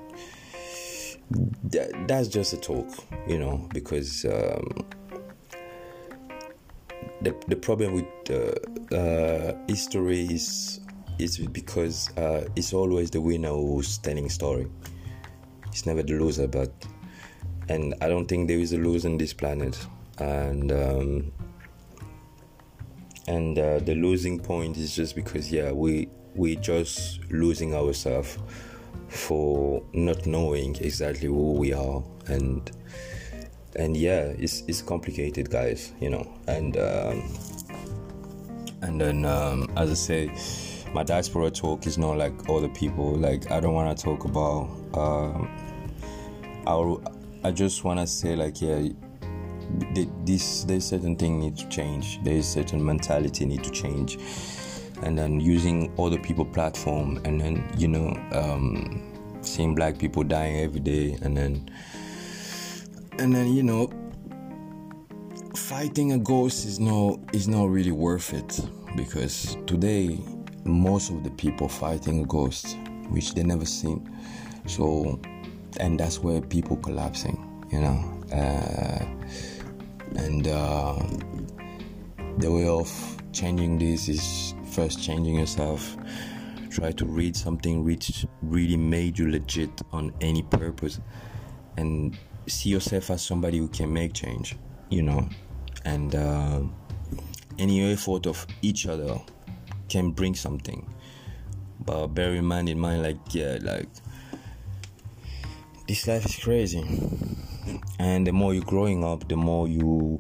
that, 1.64 2.08
that's 2.08 2.28
just 2.28 2.54
a 2.54 2.58
talk, 2.58 2.88
you 3.28 3.40
know, 3.40 3.68
because 3.74 4.24
um, 4.26 4.86
the 7.22 7.34
the 7.48 7.56
problem 7.56 7.94
with 7.94 8.06
uh, 8.30 8.96
uh, 8.96 9.58
history 9.68 10.26
is 10.26 10.80
is 11.20 11.38
because 11.38 12.16
uh, 12.18 12.48
it's 12.56 12.74
always 12.74 13.12
the 13.12 13.22
winner 13.22 13.50
who's 13.50 13.98
telling 13.98 14.30
story. 14.30 14.68
It's 15.68 15.86
never 15.86 16.02
the 16.02 16.14
loser, 16.14 16.48
but 16.48 16.72
and 17.68 17.94
I 18.02 18.08
don't 18.08 18.26
think 18.26 18.48
there 18.48 18.58
is 18.58 18.74
a 18.74 18.78
loser 18.78 19.10
on 19.10 19.18
this 19.18 19.34
planet, 19.34 19.78
and 20.18 20.72
um, 20.72 21.32
and 23.28 23.60
uh, 23.60 23.80
the 23.80 23.96
losing 23.96 24.40
point 24.40 24.78
is 24.78 24.96
just 24.96 25.16
because 25.16 25.52
yeah 25.52 25.72
we 25.72 26.08
we 26.36 26.56
just 26.56 27.20
losing 27.30 27.76
ourselves 27.76 28.40
for 29.08 29.84
not 29.94 30.26
knowing 30.26 30.76
exactly 30.78 31.28
who 31.28 31.54
we 31.54 31.74
are. 31.74 32.04
And 32.28 32.72
and 33.76 33.96
yeah 33.96 34.34
it's 34.38 34.62
it's 34.68 34.82
complicated 34.82 35.50
guys 35.50 35.94
you 36.00 36.10
know. 36.10 36.28
And 36.48 36.78
um, 36.78 37.30
and 38.82 39.00
then 39.00 39.26
um, 39.26 39.72
as 39.76 39.92
i 39.92 39.94
say 39.94 40.69
my 40.94 41.04
diaspora 41.04 41.52
talk 41.52 41.86
is 41.86 41.98
not 41.98 42.18
like 42.18 42.34
other 42.50 42.70
people. 42.70 43.16
Like 43.16 43.52
i 43.52 43.60
don't 43.60 43.74
want 43.74 43.96
to 43.96 44.04
talk 44.04 44.26
about 44.26 44.70
um, 44.94 45.50
our 46.68 47.02
i 47.44 47.52
just 47.52 47.84
want 47.84 48.00
to 48.00 48.08
say 48.08 48.36
like 48.36 48.62
yeah 48.62 48.90
this 50.26 50.64
there's 50.64 50.86
certain 50.86 51.16
thing 51.16 51.40
need 51.40 51.58
to 51.58 51.68
change. 51.70 52.20
There's 52.24 52.48
certain 52.48 52.84
mentality 52.84 53.46
need 53.46 53.64
to 53.64 53.72
change. 53.72 54.18
And 55.04 55.18
then 55.18 55.40
using 55.40 55.94
other 55.98 56.18
people 56.18 56.46
platform 56.46 57.22
and 57.24 57.40
then 57.40 57.72
you 57.78 57.88
know 57.88 58.10
um, 58.34 59.38
seeing 59.42 59.76
black 59.76 59.98
people 59.98 60.24
dying 60.24 60.60
every 60.60 60.82
day 60.82 61.18
and 61.22 61.38
then 61.38 61.70
and 63.18 63.34
then 63.34 63.54
you 63.54 63.64
know 63.64 63.90
fighting 65.56 66.14
a 66.14 66.18
ghost 66.18 66.66
is 66.66 66.80
no 66.80 67.22
is 67.32 67.48
not 67.48 67.70
really 67.70 67.92
worth 67.92 68.34
it. 68.34 68.60
Because 68.96 69.56
today 69.68 70.20
most 70.64 71.10
of 71.10 71.24
the 71.24 71.32
people 71.32 71.68
fighting 71.68 72.24
ghosts 72.24 72.76
which 73.10 73.34
they 73.34 73.44
never 73.44 73.66
seen. 73.66 74.10
So 74.66 75.20
and 75.80 76.00
that's 76.00 76.20
where 76.20 76.42
people 76.42 76.78
collapsing 76.78 77.46
you 77.72 77.80
know 77.82 78.24
uh, 78.34 79.06
and 80.16 80.48
uh, 80.48 80.96
the 82.38 82.52
way 82.52 82.68
of 82.68 82.90
changing 83.32 83.78
this 83.78 84.10
is 84.10 84.54
first 84.72 85.02
changing 85.02 85.36
yourself. 85.36 85.98
Try 86.70 86.92
to 86.94 87.06
read 87.06 87.36
something 87.36 87.84
which 87.84 88.26
really 88.44 88.78
made 88.78 89.18
you 89.18 89.30
legit 89.32 89.82
on 89.92 90.14
any 90.22 90.44
purpose 90.44 91.00
and 91.78 92.16
see 92.48 92.70
yourself 92.70 93.10
as 93.10 93.22
somebody 93.22 93.58
who 93.58 93.68
can 93.68 93.92
make 93.92 94.14
change 94.14 94.56
you 94.90 95.04
know 95.04 95.28
and 95.86 96.16
uh, 96.16 96.62
any 97.58 97.92
effort 97.92 98.26
of 98.26 98.46
each 98.62 98.88
other 98.88 99.20
can 99.90 100.12
bring 100.12 100.36
something. 100.36 100.88
But 101.80 102.08
bear 102.08 102.36
in 102.36 102.46
mind 102.46 102.70
in 102.70 102.80
mind 102.80 103.04
like 103.04 103.18
yeah 103.32 103.58
like 103.62 103.90
this 105.88 106.08
life 106.08 106.26
is 106.26 106.36
crazy. 106.38 106.84
And 108.00 108.26
the 108.26 108.32
more 108.32 108.54
you're 108.54 108.64
growing 108.64 109.04
up 109.04 109.28
the 109.28 109.36
more 109.36 109.68
you 109.68 110.20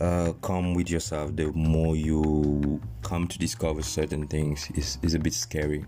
uh, 0.00 0.32
come 0.42 0.74
with 0.74 0.90
yourself 0.90 1.36
the 1.36 1.52
more 1.52 1.96
you 1.96 2.80
come 3.02 3.28
to 3.28 3.38
discover 3.38 3.82
certain 3.82 4.26
things. 4.26 4.70
Is 4.74 4.98
is 5.02 5.14
a 5.14 5.18
bit 5.18 5.34
scary. 5.34 5.84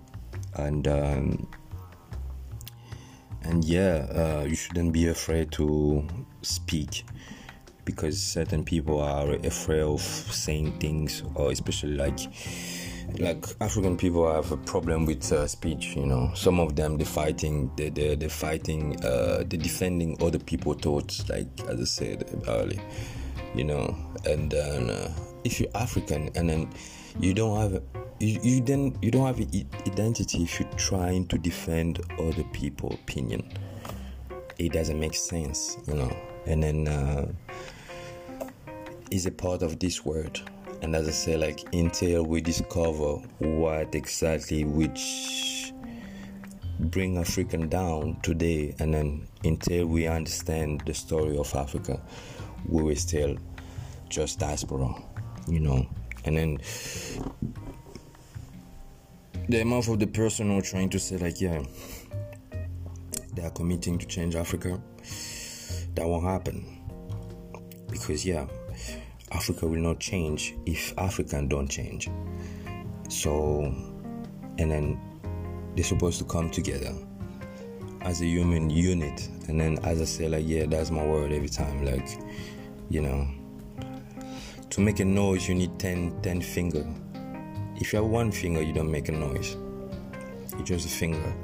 And 0.55 0.87
um, 0.89 1.49
and 3.43 3.65
yeah 3.65 4.07
uh, 4.11 4.45
you 4.47 4.57
shouldn't 4.57 4.93
be 4.93 5.09
afraid 5.09 5.53
to 5.53 6.07
speak 6.43 7.05
because 7.85 8.21
certain 8.21 8.65
people 8.65 9.01
are 9.01 9.35
afraid 9.45 9.81
of 9.81 10.01
saying 10.01 10.79
things 10.79 11.23
or 11.35 11.53
especially 11.53 11.95
like 11.95 12.19
like 13.19 13.45
African 13.61 13.97
people 13.97 14.31
have 14.33 14.53
a 14.53 14.57
problem 14.57 15.07
with 15.07 15.33
uh, 15.33 15.47
speech. 15.47 15.97
You 15.97 16.07
know, 16.07 16.31
some 16.35 16.61
of 16.61 16.77
them 16.77 16.97
they're 16.97 17.07
fighting, 17.07 17.71
they 17.77 17.91
they 17.91 18.15
they're 18.15 18.29
fighting, 18.29 19.03
uh, 19.05 19.45
they're 19.47 19.61
defending 19.61 20.17
other 20.23 20.39
people's 20.39 20.79
thoughts. 20.79 21.29
Like 21.29 21.49
as 21.69 21.81
I 21.81 21.85
said 21.85 22.45
earlier, 22.49 22.83
you 23.55 23.65
know, 23.65 23.97
and 24.25 24.51
then 24.51 24.91
uh, 24.91 25.13
if 25.45 25.61
you're 25.61 25.71
African 25.75 26.31
and 26.35 26.49
then 26.49 26.71
you 27.21 27.33
don't 27.35 27.61
have 27.61 27.83
you, 28.21 28.41
you 28.43 28.61
then 28.61 28.97
you 29.01 29.11
don't 29.11 29.27
have 29.27 29.41
identity 29.87 30.43
if 30.43 30.61
you're 30.61 30.69
trying 30.77 31.27
to 31.29 31.39
defend 31.39 32.01
other 32.19 32.45
people's 32.53 32.95
opinion. 32.95 33.49
It 34.59 34.73
doesn't 34.73 34.99
make 34.99 35.15
sense, 35.15 35.77
you 35.87 35.95
know, 35.95 36.17
and 36.47 36.63
then 36.63 36.89
uh, 36.89 37.31
is 39.11 39.27
a 39.27 39.31
part 39.31 39.63
of 39.63 39.79
this 39.79 40.05
world 40.05 40.43
and 40.83 40.95
as 40.95 41.09
I 41.09 41.13
say, 41.13 41.37
like 41.37 41.61
until 41.73 42.25
we 42.25 42.41
discover 42.41 43.17
what 43.39 43.95
exactly 43.95 44.65
which 44.65 45.73
bring 46.79 47.19
African 47.19 47.69
down 47.69 48.19
today, 48.23 48.75
and 48.79 48.93
then 48.93 49.29
until 49.45 49.87
we 49.87 50.07
understand 50.07 50.83
the 50.87 50.95
story 50.95 51.37
of 51.39 51.55
Africa, 51.55 52.01
we 52.69 52.83
will 52.83 52.97
still 52.97 53.37
just 54.09 54.39
diaspora, 54.39 54.95
you 55.49 55.61
know. 55.61 55.87
And 56.25 56.37
then 56.37 56.59
the 59.49 59.61
amount 59.61 59.89
of 59.89 59.99
the 59.99 60.07
person 60.07 60.51
who 60.51 60.61
trying 60.61 60.91
to 60.91 60.99
say 60.99 61.17
like, 61.17 61.41
yeah, 61.41 61.63
they 63.35 63.43
are 63.43 63.51
committing 63.51 63.99
to 63.99 64.07
change 64.07 64.35
Africa, 64.35 64.81
that 65.95 66.07
won't 66.07 66.25
happen. 66.25 66.65
Because 67.91 68.27
yeah, 68.27 68.47
Africa 69.33 69.67
will 69.67 69.81
not 69.81 69.99
change 69.99 70.55
if 70.67 70.97
African 70.99 71.49
don't 71.49 71.69
change. 71.69 72.09
So, 73.09 73.65
and 74.59 74.71
then 74.71 75.01
they're 75.75 75.85
supposed 75.85 76.19
to 76.19 76.25
come 76.25 76.51
together 76.51 76.93
as 78.03 78.21
a 78.21 78.27
human 78.27 78.71
unit. 78.71 79.29
And 79.49 79.61
then, 79.61 79.79
as 79.85 80.01
I 80.01 80.05
say, 80.05 80.29
like, 80.29 80.45
yeah, 80.47 80.67
that's 80.67 80.91
my 80.91 81.05
word 81.05 81.33
every 81.33 81.49
time. 81.49 81.85
Like, 81.85 82.09
you 82.89 83.03
know, 83.03 83.27
to 84.71 84.81
make 84.81 85.01
a 85.01 85.05
noise, 85.05 85.49
you 85.49 85.55
need 85.55 85.79
10, 85.79 86.21
10 86.23 86.41
finger. 86.41 86.87
If 87.77 87.93
you 87.93 88.01
have 88.01 88.09
one 88.09 88.31
finger, 88.31 88.63
you 88.63 88.73
don't 88.73 88.91
make 88.91 89.09
a 89.09 89.13
noise. 89.13 89.57
You 90.57 90.65
just 90.65 90.87
a 90.87 90.89
finger. 90.89 91.35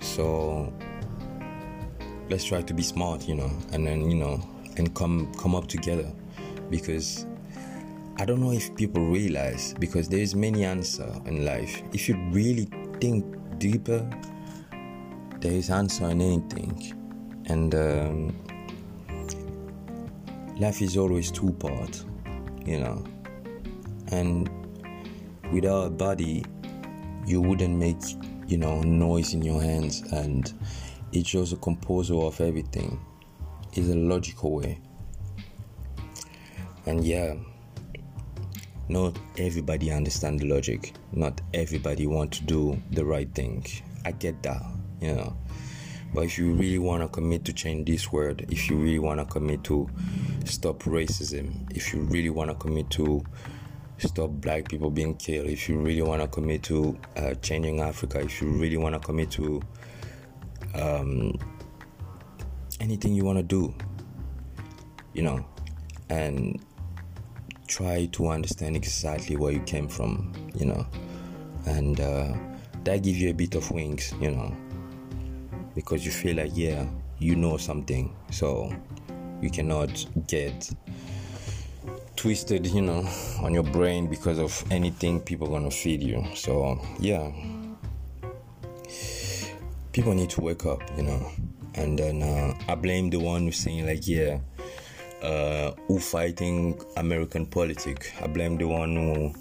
So 0.00 0.72
let's 2.30 2.44
try 2.44 2.62
to 2.62 2.74
be 2.74 2.82
smart, 2.82 3.28
you 3.28 3.34
know, 3.34 3.50
and 3.72 3.86
then 3.86 4.10
you 4.10 4.16
know, 4.16 4.40
and 4.76 4.94
come 4.94 5.32
come 5.34 5.54
up 5.54 5.68
together 5.68 6.10
because 6.70 7.26
I 8.18 8.24
don't 8.24 8.40
know 8.40 8.52
if 8.52 8.74
people 8.74 9.06
realize 9.06 9.74
because 9.78 10.08
there 10.08 10.20
is 10.20 10.34
many 10.34 10.64
answer 10.64 11.12
in 11.26 11.44
life. 11.44 11.82
If 11.92 12.08
you 12.08 12.16
really 12.30 12.66
think 13.00 13.24
deeper, 13.58 14.08
there 15.40 15.52
is 15.52 15.68
answer 15.68 16.08
in 16.08 16.22
anything, 16.22 17.42
and 17.46 17.74
um, 17.74 18.36
life 20.58 20.80
is 20.80 20.96
always 20.96 21.30
two 21.30 21.52
part, 21.52 22.02
you 22.64 22.80
know, 22.80 23.04
and 24.08 24.48
without 25.52 25.86
a 25.86 25.90
body, 25.90 26.42
you 27.26 27.42
wouldn't 27.42 27.76
make 27.76 28.00
you 28.46 28.56
know 28.56 28.80
noise 28.80 29.34
in 29.34 29.42
your 29.42 29.62
hands, 29.62 30.00
and 30.12 30.54
it's 31.12 31.28
just 31.28 31.52
a 31.52 31.56
composer 31.56 32.14
of 32.14 32.40
everything. 32.40 32.98
It's 33.74 33.90
a 33.90 33.94
logical 33.94 34.52
way 34.52 34.80
and 36.86 37.04
yeah 37.04 37.34
not 38.88 39.18
everybody 39.36 39.90
understand 39.90 40.38
the 40.38 40.46
logic. 40.46 40.92
Not 41.12 41.40
everybody 41.52 42.06
want 42.06 42.30
to 42.34 42.44
do 42.44 42.80
the 42.92 43.04
right 43.04 43.28
thing. 43.34 43.66
I 44.04 44.12
get 44.12 44.42
that 44.44 44.62
you 45.00 45.12
know. 45.12 45.36
But 46.14 46.26
if 46.26 46.38
you 46.38 46.52
really 46.52 46.78
want 46.78 47.02
to 47.02 47.08
commit 47.08 47.44
to 47.46 47.52
change 47.52 47.88
this 47.88 48.12
world 48.12 48.42
if 48.48 48.70
you 48.70 48.76
really 48.76 49.00
want 49.00 49.18
to 49.18 49.26
commit 49.26 49.64
to 49.64 49.88
stop 50.44 50.84
racism 50.84 51.68
if 51.76 51.92
you 51.92 52.02
really 52.02 52.30
want 52.30 52.48
to 52.48 52.54
commit 52.54 52.88
to 52.90 53.22
stop 53.98 54.30
black 54.30 54.68
people 54.68 54.88
being 54.88 55.16
killed 55.16 55.46
if 55.46 55.68
you 55.68 55.78
really 55.78 56.02
want 56.02 56.22
to 56.22 56.28
commit 56.28 56.62
to 56.62 56.96
uh, 57.16 57.34
changing 57.42 57.80
africa 57.80 58.20
if 58.20 58.40
you 58.40 58.48
really 58.52 58.76
want 58.76 58.94
to 58.94 59.00
commit 59.00 59.30
to 59.32 59.60
um, 60.74 61.34
anything 62.80 63.12
you 63.12 63.24
want 63.24 63.36
to 63.36 63.42
do 63.42 63.74
you 65.16 65.22
know. 65.22 65.44
And 66.08 66.64
try 67.66 68.06
to 68.12 68.28
understand 68.28 68.76
exactly 68.76 69.36
where 69.36 69.52
you 69.52 69.60
came 69.60 69.88
from, 69.88 70.32
you 70.54 70.66
know, 70.66 70.86
and 71.66 72.00
uh, 72.00 72.32
that 72.84 73.02
gives 73.02 73.20
you 73.20 73.30
a 73.30 73.34
bit 73.34 73.54
of 73.54 73.70
wings, 73.70 74.14
you 74.20 74.30
know, 74.30 74.54
because 75.74 76.04
you 76.04 76.10
feel 76.10 76.36
like, 76.36 76.52
yeah, 76.54 76.86
you 77.18 77.36
know 77.36 77.56
something, 77.56 78.14
so 78.30 78.72
you 79.40 79.50
cannot 79.50 80.06
get 80.26 80.70
twisted, 82.14 82.66
you 82.66 82.82
know, 82.82 83.06
on 83.42 83.52
your 83.52 83.62
brain 83.62 84.06
because 84.08 84.38
of 84.38 84.64
anything 84.70 85.20
people 85.20 85.46
gonna 85.48 85.70
feed 85.70 86.02
you. 86.02 86.24
So 86.34 86.80
yeah, 86.98 87.30
people 89.92 90.14
need 90.14 90.30
to 90.30 90.40
wake 90.40 90.64
up, 90.66 90.82
you 90.96 91.02
know, 91.02 91.30
and 91.74 91.98
then 91.98 92.22
uh, 92.22 92.54
I 92.68 92.74
blame 92.74 93.10
the 93.10 93.18
one 93.18 93.44
who's 93.44 93.58
saying 93.58 93.86
like, 93.86 94.06
yeah 94.06 94.38
uh, 95.22 95.72
who 95.88 95.98
fighting 95.98 96.80
American 96.96 97.46
politics. 97.46 98.10
I 98.20 98.26
blame 98.26 98.56
the 98.56 98.66
one 98.66 98.96
who 98.96 99.34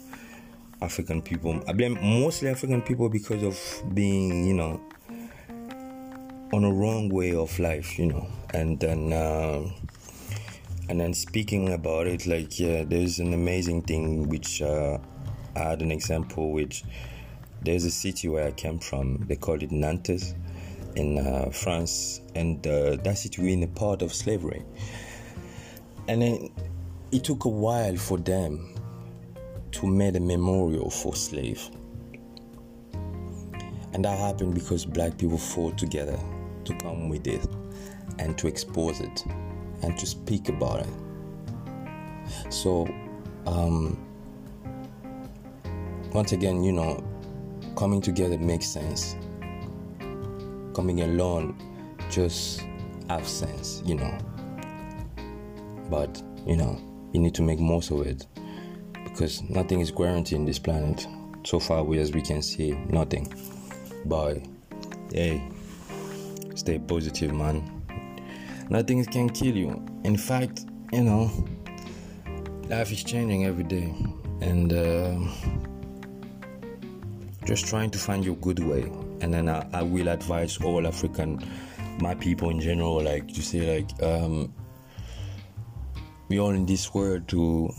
African 0.82 1.22
people. 1.22 1.62
I 1.68 1.74
blame 1.74 1.98
mostly 2.02 2.50
African 2.50 2.82
people 2.82 3.10
because 3.10 3.44
of 3.44 3.94
being, 3.94 4.46
you 4.46 4.54
know, 4.54 4.82
on 6.54 6.64
a 6.64 6.72
wrong 6.72 7.10
way 7.10 7.34
of 7.34 7.58
life, 7.60 7.98
you 8.00 8.08
know. 8.08 8.28
And 8.54 8.80
then, 8.80 9.12
uh, 9.12 9.70
and 10.90 11.00
then 11.00 11.14
speaking 11.14 11.74
about 11.74 12.08
it, 12.08 12.26
like 12.26 12.60
yeah, 12.60 12.84
there's 12.84 13.20
an 13.20 13.34
amazing 13.34 13.82
thing 13.84 14.30
which 14.30 14.62
uh, 14.62 14.98
I 15.56 15.60
had 15.60 15.82
an 15.82 15.92
example 15.92 16.52
which 16.52 16.84
there's 17.62 17.84
a 17.84 17.92
city 17.92 18.28
where 18.28 18.48
I 18.48 18.52
came 18.52 18.80
from. 18.80 19.26
They 19.28 19.36
call 19.36 19.62
it 19.62 19.72
Nantes 19.72 20.36
in 20.96 21.18
uh, 21.18 21.50
France, 21.50 22.22
and 22.36 22.66
uh, 22.66 22.96
that 22.98 23.18
city 23.18 23.42
we're 23.42 23.54
in 23.54 23.64
a 23.64 23.68
part 23.68 24.02
of 24.02 24.14
slavery 24.14 24.64
and 26.08 26.22
then 26.22 26.50
it 27.12 27.24
took 27.24 27.46
a 27.46 27.50
while 27.50 27.96
for 27.96 28.18
them 28.18 28.76
to 29.72 29.88
make 29.88 30.16
a 30.16 30.20
memorial 30.20 30.90
for 30.90 31.16
slave. 31.16 31.70
And 33.94 34.04
that 34.04 34.18
happened 34.18 34.54
because 34.54 34.86
black 34.86 35.18
people 35.18 35.38
fought 35.38 35.78
together 35.78 36.20
to 36.66 36.74
come 36.78 37.10
with 37.10 37.28
it 37.28 37.48
and 38.20 38.38
to 38.38 38.48
expose 38.48 39.00
it 39.00 39.26
and 39.82 39.98
to 39.98 40.06
speak 40.06 40.50
about 40.50 40.82
it. 40.82 40.94
So 42.50 42.88
um, 43.48 43.98
once 46.14 46.32
again 46.32 46.64
you 46.64 46.72
know 46.72 47.04
coming 47.76 48.02
together 48.02 48.38
makes 48.38 48.68
sense. 48.68 49.16
Coming 50.74 51.02
alone 51.02 51.58
just 52.10 52.62
have 53.10 53.28
sense 53.28 53.82
you 53.86 53.96
know 53.96 54.18
but 55.90 56.22
you 56.46 56.56
know, 56.58 56.80
you 57.14 57.20
need 57.20 57.34
to 57.36 57.42
make 57.42 57.60
most 57.60 57.92
of 57.92 58.06
it 58.06 58.26
because 59.04 59.42
nothing 59.50 59.80
is 59.80 59.92
guaranteed 59.92 60.40
in 60.40 60.46
this 60.46 60.60
planet. 60.60 61.08
So 61.46 61.60
far, 61.60 61.84
we 61.84 62.00
as 62.00 62.12
we 62.12 62.22
can 62.22 62.42
see, 62.42 62.72
nothing. 62.90 63.32
But 64.06 64.40
hey, 65.12 65.42
stay 66.56 66.80
positive, 66.80 67.34
man. 67.34 67.72
Nothing 68.70 69.06
can 69.06 69.30
kill 69.30 69.56
you. 69.56 69.86
In 70.04 70.18
fact, 70.18 70.66
you 70.92 71.04
know, 71.04 71.32
life 72.68 72.92
is 72.92 73.04
changing 73.04 73.46
every 73.46 73.64
day, 73.64 73.94
and 74.42 74.74
uh, 74.74 75.18
just 77.46 77.68
trying 77.68 77.92
to 77.92 78.00
find 78.00 78.26
your 78.26 78.36
good 78.38 78.60
way. 78.60 78.92
And 79.22 79.34
then 79.34 79.48
I, 79.50 79.68
I 79.72 79.82
will 79.84 80.08
advise 80.10 80.58
all 80.58 80.86
African, 80.88 81.44
my 82.00 82.16
people 82.16 82.50
in 82.50 82.60
general, 82.60 83.02
like 83.02 83.28
to 83.30 83.42
say, 83.42 83.78
like, 83.78 84.04
um, 84.04 84.54
we 86.28 86.40
all 86.40 86.52
in 86.52 86.66
this 86.66 86.94
world 86.94 87.28
to 87.30 87.74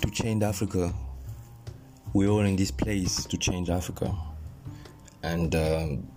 to 0.00 0.10
change 0.10 0.42
Africa. 0.42 0.92
We're 2.12 2.28
all 2.28 2.44
in 2.44 2.56
this 2.56 2.70
place 2.70 3.24
to 3.26 3.36
change 3.36 3.70
Africa, 3.70 4.14
and 5.22 5.54
um, 5.54 6.08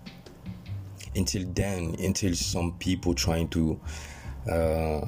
until 1.16 1.46
then, 1.54 1.96
until 2.00 2.34
some 2.34 2.74
people 2.80 3.14
trying 3.14 3.50
to 3.50 3.80
uh, 4.50 5.02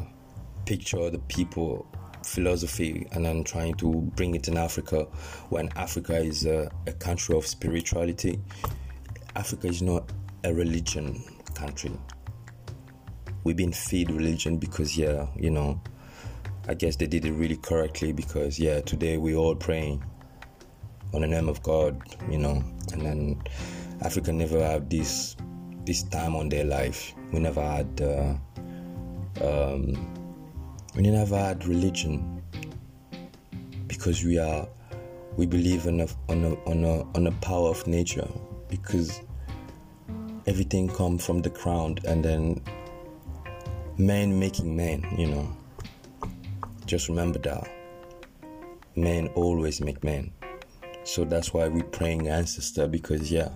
picture 0.65 1.09
the 1.09 1.19
people 1.27 1.87
philosophy 2.23 3.07
and 3.11 3.25
then 3.25 3.43
trying 3.43 3.73
to 3.75 3.91
bring 4.15 4.35
it 4.35 4.47
in 4.47 4.57
Africa 4.57 5.03
when 5.49 5.69
Africa 5.75 6.17
is 6.17 6.45
a, 6.45 6.71
a 6.87 6.93
country 6.93 7.35
of 7.35 7.45
spirituality. 7.45 8.39
Africa 9.35 9.67
is 9.67 9.81
not 9.81 10.09
a 10.43 10.53
religion 10.53 11.23
country. 11.55 11.91
We've 13.43 13.55
been 13.55 13.73
fed 13.73 14.11
religion 14.11 14.57
because, 14.57 14.97
yeah, 14.97 15.27
you 15.35 15.49
know, 15.49 15.81
I 16.67 16.73
guess 16.73 16.95
they 16.95 17.07
did 17.07 17.25
it 17.25 17.33
really 17.33 17.57
correctly 17.57 18.13
because, 18.13 18.57
yeah, 18.57 18.81
today 18.81 19.17
we 19.17 19.35
all 19.35 19.55
praying 19.55 20.03
on 21.13 21.21
the 21.21 21.27
name 21.27 21.49
of 21.49 21.61
God, 21.61 22.01
you 22.29 22.37
know, 22.37 22.63
and 22.91 23.01
then 23.01 23.41
Africa 24.01 24.31
never 24.31 24.63
had 24.63 24.89
this 24.89 25.35
this 25.85 26.03
time 26.03 26.35
on 26.35 26.47
their 26.47 26.63
life. 26.63 27.13
We 27.31 27.39
never 27.39 27.61
had. 27.61 28.01
Uh, 28.01 28.35
um, 29.41 30.13
we 30.95 31.01
never 31.01 31.37
had 31.37 31.65
religion 31.65 32.41
because 33.87 34.23
we 34.23 34.37
are 34.37 34.67
we 35.37 35.45
believe 35.47 35.87
in 35.87 36.01
a, 36.01 36.07
on 36.29 36.43
a, 36.43 36.53
on 36.69 36.83
a, 36.83 37.01
on 37.17 37.27
a 37.27 37.31
power 37.33 37.69
of 37.69 37.87
nature 37.87 38.27
because 38.69 39.21
everything 40.45 40.87
comes 40.87 41.25
from 41.25 41.39
the 41.39 41.49
ground 41.49 42.01
and 42.05 42.23
then 42.23 42.61
man 43.97 44.37
making 44.39 44.75
man 44.75 45.05
you 45.17 45.27
know 45.27 45.47
just 46.85 47.09
remember 47.09 47.39
that 47.39 47.67
men 48.95 49.27
always 49.35 49.81
make 49.81 50.03
men 50.03 50.31
so 51.03 51.25
that's 51.25 51.53
why 51.53 51.67
we 51.67 51.81
praying 51.83 52.27
ancestor 52.27 52.87
because 52.87 53.31
yeah 53.31 53.49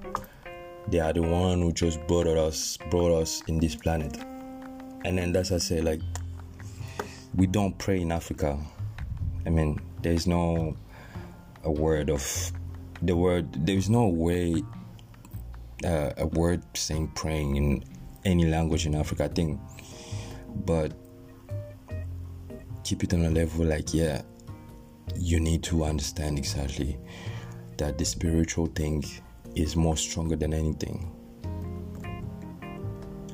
they 0.88 1.00
are 1.00 1.14
the 1.14 1.22
one 1.22 1.62
who 1.62 1.72
just 1.72 2.00
brought 2.08 2.28
us 2.28 2.78
brought 2.90 3.22
us 3.22 3.42
in 3.48 3.60
this 3.60 3.76
planet 3.76 4.18
and 5.06 5.18
then 5.18 5.32
that's 5.32 5.52
I 5.52 5.58
say 5.58 5.82
like 5.82 6.02
we 7.36 7.48
don't 7.48 7.78
pray 7.78 8.02
in 8.02 8.12
Africa. 8.12 8.58
I 9.46 9.50
mean, 9.50 9.80
there 10.02 10.12
is 10.12 10.28
no 10.28 10.76
a 11.64 11.72
word 11.72 12.10
of 12.10 12.52
the 13.02 13.16
word. 13.16 13.66
There 13.66 13.76
is 13.78 13.90
no 13.90 14.08
way 14.08 14.64
uh, 15.86 16.12
a 16.18 16.26
word 16.26 16.64
saying 16.76 17.10
praying 17.16 17.56
in 17.56 17.84
any 18.26 18.46
language 18.48 18.86
in 18.86 18.96
Africa. 18.96 19.26
I 19.26 19.28
think, 19.30 19.60
but 20.66 20.94
keep 22.84 23.04
it 23.04 23.14
on 23.14 23.26
a 23.26 23.30
level 23.30 23.66
like 23.66 23.94
yeah, 23.94 24.22
you 25.16 25.40
need 25.40 25.64
to 25.64 25.84
understand 25.84 26.38
exactly 26.38 26.98
that 27.78 27.98
the 27.98 28.06
spiritual 28.06 28.68
thing 28.68 29.04
is 29.56 29.76
more 29.76 29.98
stronger 29.98 30.36
than 30.36 30.54
anything, 30.54 31.12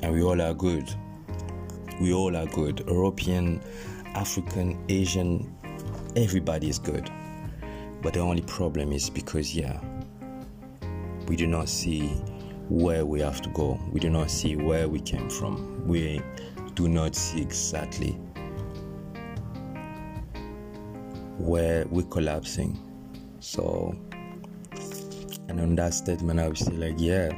and 0.02 0.12
we 0.12 0.22
all 0.22 0.40
are 0.40 0.54
good. 0.54 0.88
We 2.00 2.12
all 2.12 2.36
are 2.36 2.46
good. 2.46 2.84
European 2.88 3.60
African, 4.14 4.84
Asian, 4.88 5.54
everybody 6.16 6.68
is 6.68 6.78
good. 6.78 7.10
But 8.02 8.14
the 8.14 8.20
only 8.20 8.42
problem 8.42 8.92
is 8.92 9.08
because, 9.10 9.54
yeah, 9.54 9.80
we 11.26 11.36
do 11.36 11.46
not 11.46 11.68
see 11.68 12.08
where 12.68 13.04
we 13.06 13.20
have 13.20 13.40
to 13.42 13.48
go. 13.50 13.80
We 13.90 14.00
do 14.00 14.10
not 14.10 14.30
see 14.30 14.56
where 14.56 14.88
we 14.88 15.00
came 15.00 15.30
from. 15.30 15.86
We 15.86 16.20
do 16.74 16.88
not 16.88 17.14
see 17.14 17.40
exactly 17.40 18.18
where 21.38 21.86
we're 21.90 22.02
collapsing. 22.04 22.78
So, 23.40 23.94
and 25.48 25.60
on 25.60 25.76
that 25.76 25.94
statement, 25.94 26.40
I 26.40 26.48
would 26.48 26.58
say, 26.58 26.72
like, 26.72 26.94
yeah. 26.96 27.30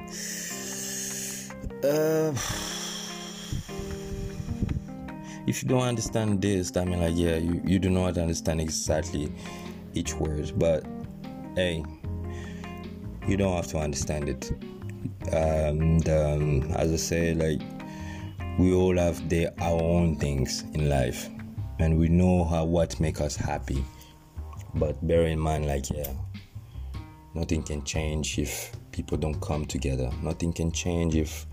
Uh, 1.84 2.32
if 5.46 5.62
you 5.62 5.68
don't 5.68 5.82
understand 5.82 6.42
this, 6.42 6.76
I 6.76 6.84
mean, 6.84 7.00
like, 7.00 7.16
yeah, 7.16 7.36
you, 7.36 7.60
you 7.64 7.78
do 7.78 7.90
not 7.90 8.18
understand 8.18 8.60
exactly 8.60 9.32
each 9.94 10.14
word, 10.14 10.52
but 10.56 10.84
hey, 11.54 11.84
you 13.26 13.36
don't 13.36 13.54
have 13.54 13.66
to 13.68 13.78
understand 13.78 14.28
it. 14.28 14.52
And 15.32 16.08
um, 16.08 16.62
as 16.74 16.92
I 16.92 16.96
say, 16.96 17.34
like, 17.34 17.60
we 18.58 18.72
all 18.74 18.96
have 18.96 19.28
their 19.28 19.52
our 19.60 19.82
own 19.82 20.16
things 20.16 20.64
in 20.74 20.88
life, 20.88 21.28
and 21.78 21.98
we 21.98 22.08
know 22.08 22.44
how 22.44 22.64
what 22.64 22.98
make 23.00 23.20
us 23.20 23.36
happy. 23.36 23.84
But 24.74 25.06
bear 25.06 25.26
in 25.26 25.38
mind, 25.38 25.66
like, 25.66 25.90
yeah, 25.90 26.12
nothing 27.34 27.62
can 27.62 27.84
change 27.84 28.38
if 28.38 28.72
people 28.92 29.18
don't 29.18 29.40
come 29.40 29.64
together. 29.66 30.10
Nothing 30.22 30.52
can 30.52 30.72
change 30.72 31.16
if 31.16 31.46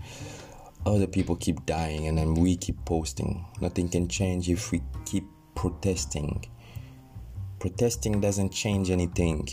other 0.86 1.06
people 1.06 1.36
keep 1.36 1.64
dying 1.66 2.08
and 2.08 2.18
then 2.18 2.34
we 2.34 2.56
keep 2.56 2.76
posting. 2.84 3.44
Nothing 3.60 3.88
can 3.88 4.08
change 4.08 4.50
if 4.50 4.72
we 4.72 4.82
keep 5.04 5.24
protesting. 5.54 6.44
Protesting 7.58 8.20
doesn't 8.20 8.50
change 8.50 8.90
anything, 8.90 9.48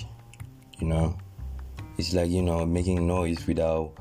you 0.80 0.88
know. 0.88 1.18
It's 1.98 2.14
like, 2.14 2.30
you 2.30 2.42
know, 2.42 2.66
making 2.66 3.08
noise 3.08 3.46
without 3.48 3.94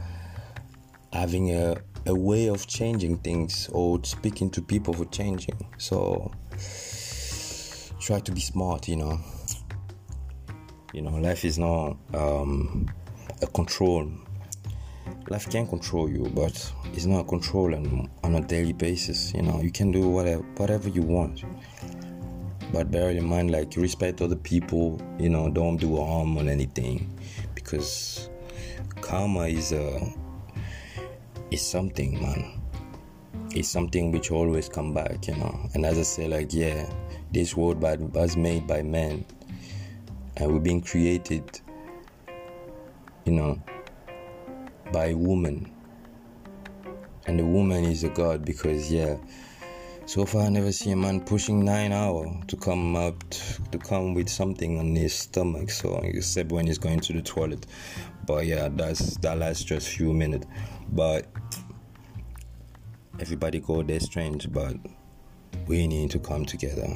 having 1.12 1.50
a, 1.50 1.76
a 2.06 2.14
way 2.14 2.48
of 2.48 2.66
changing 2.66 3.18
things 3.18 3.68
or 3.72 4.00
speaking 4.04 4.50
to 4.50 4.62
people 4.62 4.94
for 4.94 5.04
changing. 5.06 5.66
So 5.78 6.30
try 8.00 8.20
to 8.20 8.32
be 8.32 8.40
smart, 8.40 8.88
you 8.88 8.96
know. 8.96 9.18
You 10.92 11.02
know, 11.02 11.16
life 11.16 11.44
is 11.44 11.58
not 11.58 11.96
um, 12.14 12.86
a 13.42 13.46
control 13.46 14.10
life 15.30 15.48
can 15.48 15.66
control 15.66 16.10
you, 16.10 16.30
but 16.34 16.72
it's 16.92 17.06
not 17.06 17.28
controlling 17.28 18.10
on 18.24 18.34
a 18.34 18.40
daily 18.40 18.72
basis. 18.72 19.32
You 19.32 19.42
know, 19.42 19.60
you 19.62 19.70
can 19.70 19.92
do 19.92 20.08
whatever 20.08 20.42
whatever 20.56 20.88
you 20.88 21.02
want. 21.02 21.44
But 22.72 22.90
bear 22.90 23.10
in 23.10 23.24
mind, 23.24 23.50
like 23.50 23.74
respect 23.76 24.20
other 24.20 24.36
people. 24.36 25.00
You 25.18 25.30
know, 25.30 25.48
don't 25.50 25.76
do 25.76 25.96
harm 25.96 26.36
on 26.38 26.48
anything, 26.48 27.16
because 27.54 28.28
karma 29.00 29.46
is 29.46 29.72
a 29.72 30.12
is 31.50 31.66
something, 31.66 32.20
man. 32.20 32.60
It's 33.52 33.68
something 33.68 34.12
which 34.12 34.30
always 34.30 34.68
come 34.68 34.94
back. 34.94 35.26
You 35.26 35.36
know, 35.36 35.68
and 35.74 35.84
as 35.84 35.98
I 35.98 36.02
say, 36.02 36.28
like 36.28 36.52
yeah, 36.52 36.90
this 37.32 37.56
world 37.56 37.82
was 37.82 38.36
made 38.36 38.66
by 38.66 38.82
men, 38.82 39.24
and 40.36 40.52
we've 40.52 40.62
been 40.62 40.80
created. 40.80 41.60
You 43.24 43.32
know, 43.32 43.62
by 44.92 45.14
woman. 45.14 45.72
And 47.26 47.38
the 47.38 47.44
woman 47.44 47.84
is 47.84 48.02
a 48.02 48.08
god 48.08 48.44
because, 48.44 48.90
yeah, 48.90 49.16
so 50.10 50.26
far 50.26 50.42
I 50.42 50.48
never 50.48 50.72
see 50.72 50.90
a 50.90 50.96
man 50.96 51.20
pushing 51.20 51.64
nine 51.64 51.92
hour 51.92 52.26
to 52.48 52.56
come 52.56 52.96
up 52.96 53.14
to 53.70 53.78
come 53.78 54.12
with 54.12 54.28
something 54.28 54.76
on 54.76 54.96
his 54.96 55.14
stomach. 55.14 55.70
So 55.70 56.00
except 56.02 56.50
when 56.50 56.66
he's 56.66 56.78
going 56.78 56.98
to 56.98 57.12
the 57.12 57.22
toilet, 57.22 57.64
but 58.26 58.44
yeah, 58.44 58.68
that's 58.72 59.16
that 59.18 59.38
lasts 59.38 59.62
just 59.62 59.86
few 59.86 60.12
minutes. 60.12 60.48
But 60.90 61.26
everybody 63.20 63.60
go 63.60 63.84
their 63.84 64.00
strange, 64.00 64.52
but 64.52 64.74
we 65.68 65.86
need 65.86 66.10
to 66.10 66.18
come 66.18 66.44
together. 66.44 66.88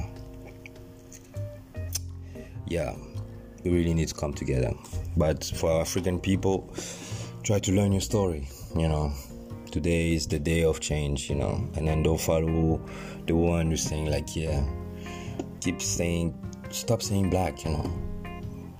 Yeah, 2.67 2.97
we 3.63 3.71
really 3.71 3.95
need 3.95 4.09
to 4.09 4.15
come 4.17 4.35
together. 4.35 4.73
But 5.17 5.45
for 5.45 5.81
African 5.81 6.19
people, 6.19 6.69
try 7.45 7.61
to 7.61 7.71
learn 7.71 7.93
your 7.93 8.01
story 8.01 8.49
you 8.77 8.89
know 8.89 9.13
today 9.75 10.15
is 10.15 10.29
the 10.29 10.39
day 10.39 10.63
of 10.63 10.79
change 10.79 11.29
you 11.29 11.35
know. 11.35 11.69
And 11.75 11.89
then 11.89 12.05
don't 12.05 12.21
follow 12.21 12.81
the 13.27 13.35
one 13.35 13.71
who's 13.71 13.83
saying 13.83 14.09
like 14.09 14.37
yeah 14.37 14.65
keep 15.61 15.83
saying 15.83 16.33
stop 16.71 17.03
saying 17.03 17.29
black 17.29 17.65
you 17.65 17.73
know. 17.73 17.91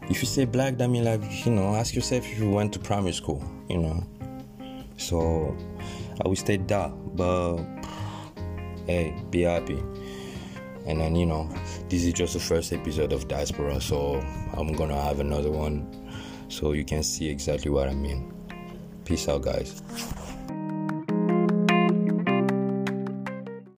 If 0.09 0.23
you 0.23 0.29
say 0.29 0.45
black 0.45 0.79
that 0.79 0.87
means 0.87 1.07
like 1.07 1.45
you 1.45 1.51
know 1.51 1.75
ask 1.75 1.97
yourself 1.97 2.25
if 2.25 2.39
you 2.39 2.49
went 2.49 2.73
to 2.75 2.79
primary 2.79 3.13
school 3.13 3.43
you 3.69 3.79
know. 3.79 4.07
So 4.97 5.57
i 6.25 6.29
will 6.29 6.37
state 6.37 6.69
that 6.69 6.93
but 7.17 7.57
hey 8.87 9.21
be 9.31 9.43
happy. 9.43 9.83
And 10.87 11.01
then 11.01 11.17
you 11.17 11.27
know 11.27 11.53
this 11.89 12.05
is 12.05 12.13
just 12.13 12.35
the 12.35 12.41
first 12.41 12.73
episode 12.73 13.13
of 13.13 13.27
diaspora 13.27 13.81
so 13.81 14.21
i'm 14.53 14.73
gonna 14.75 15.01
have 15.03 15.19
another 15.19 15.51
one 15.51 15.91
so 16.49 16.71
you 16.71 16.85
can 16.85 17.03
see 17.03 17.29
exactly 17.29 17.73
what 17.73 17.89
i 17.89 17.95
mean. 17.95 18.31
Peace 19.05 19.29
out 19.29 19.43
guys 19.43 19.83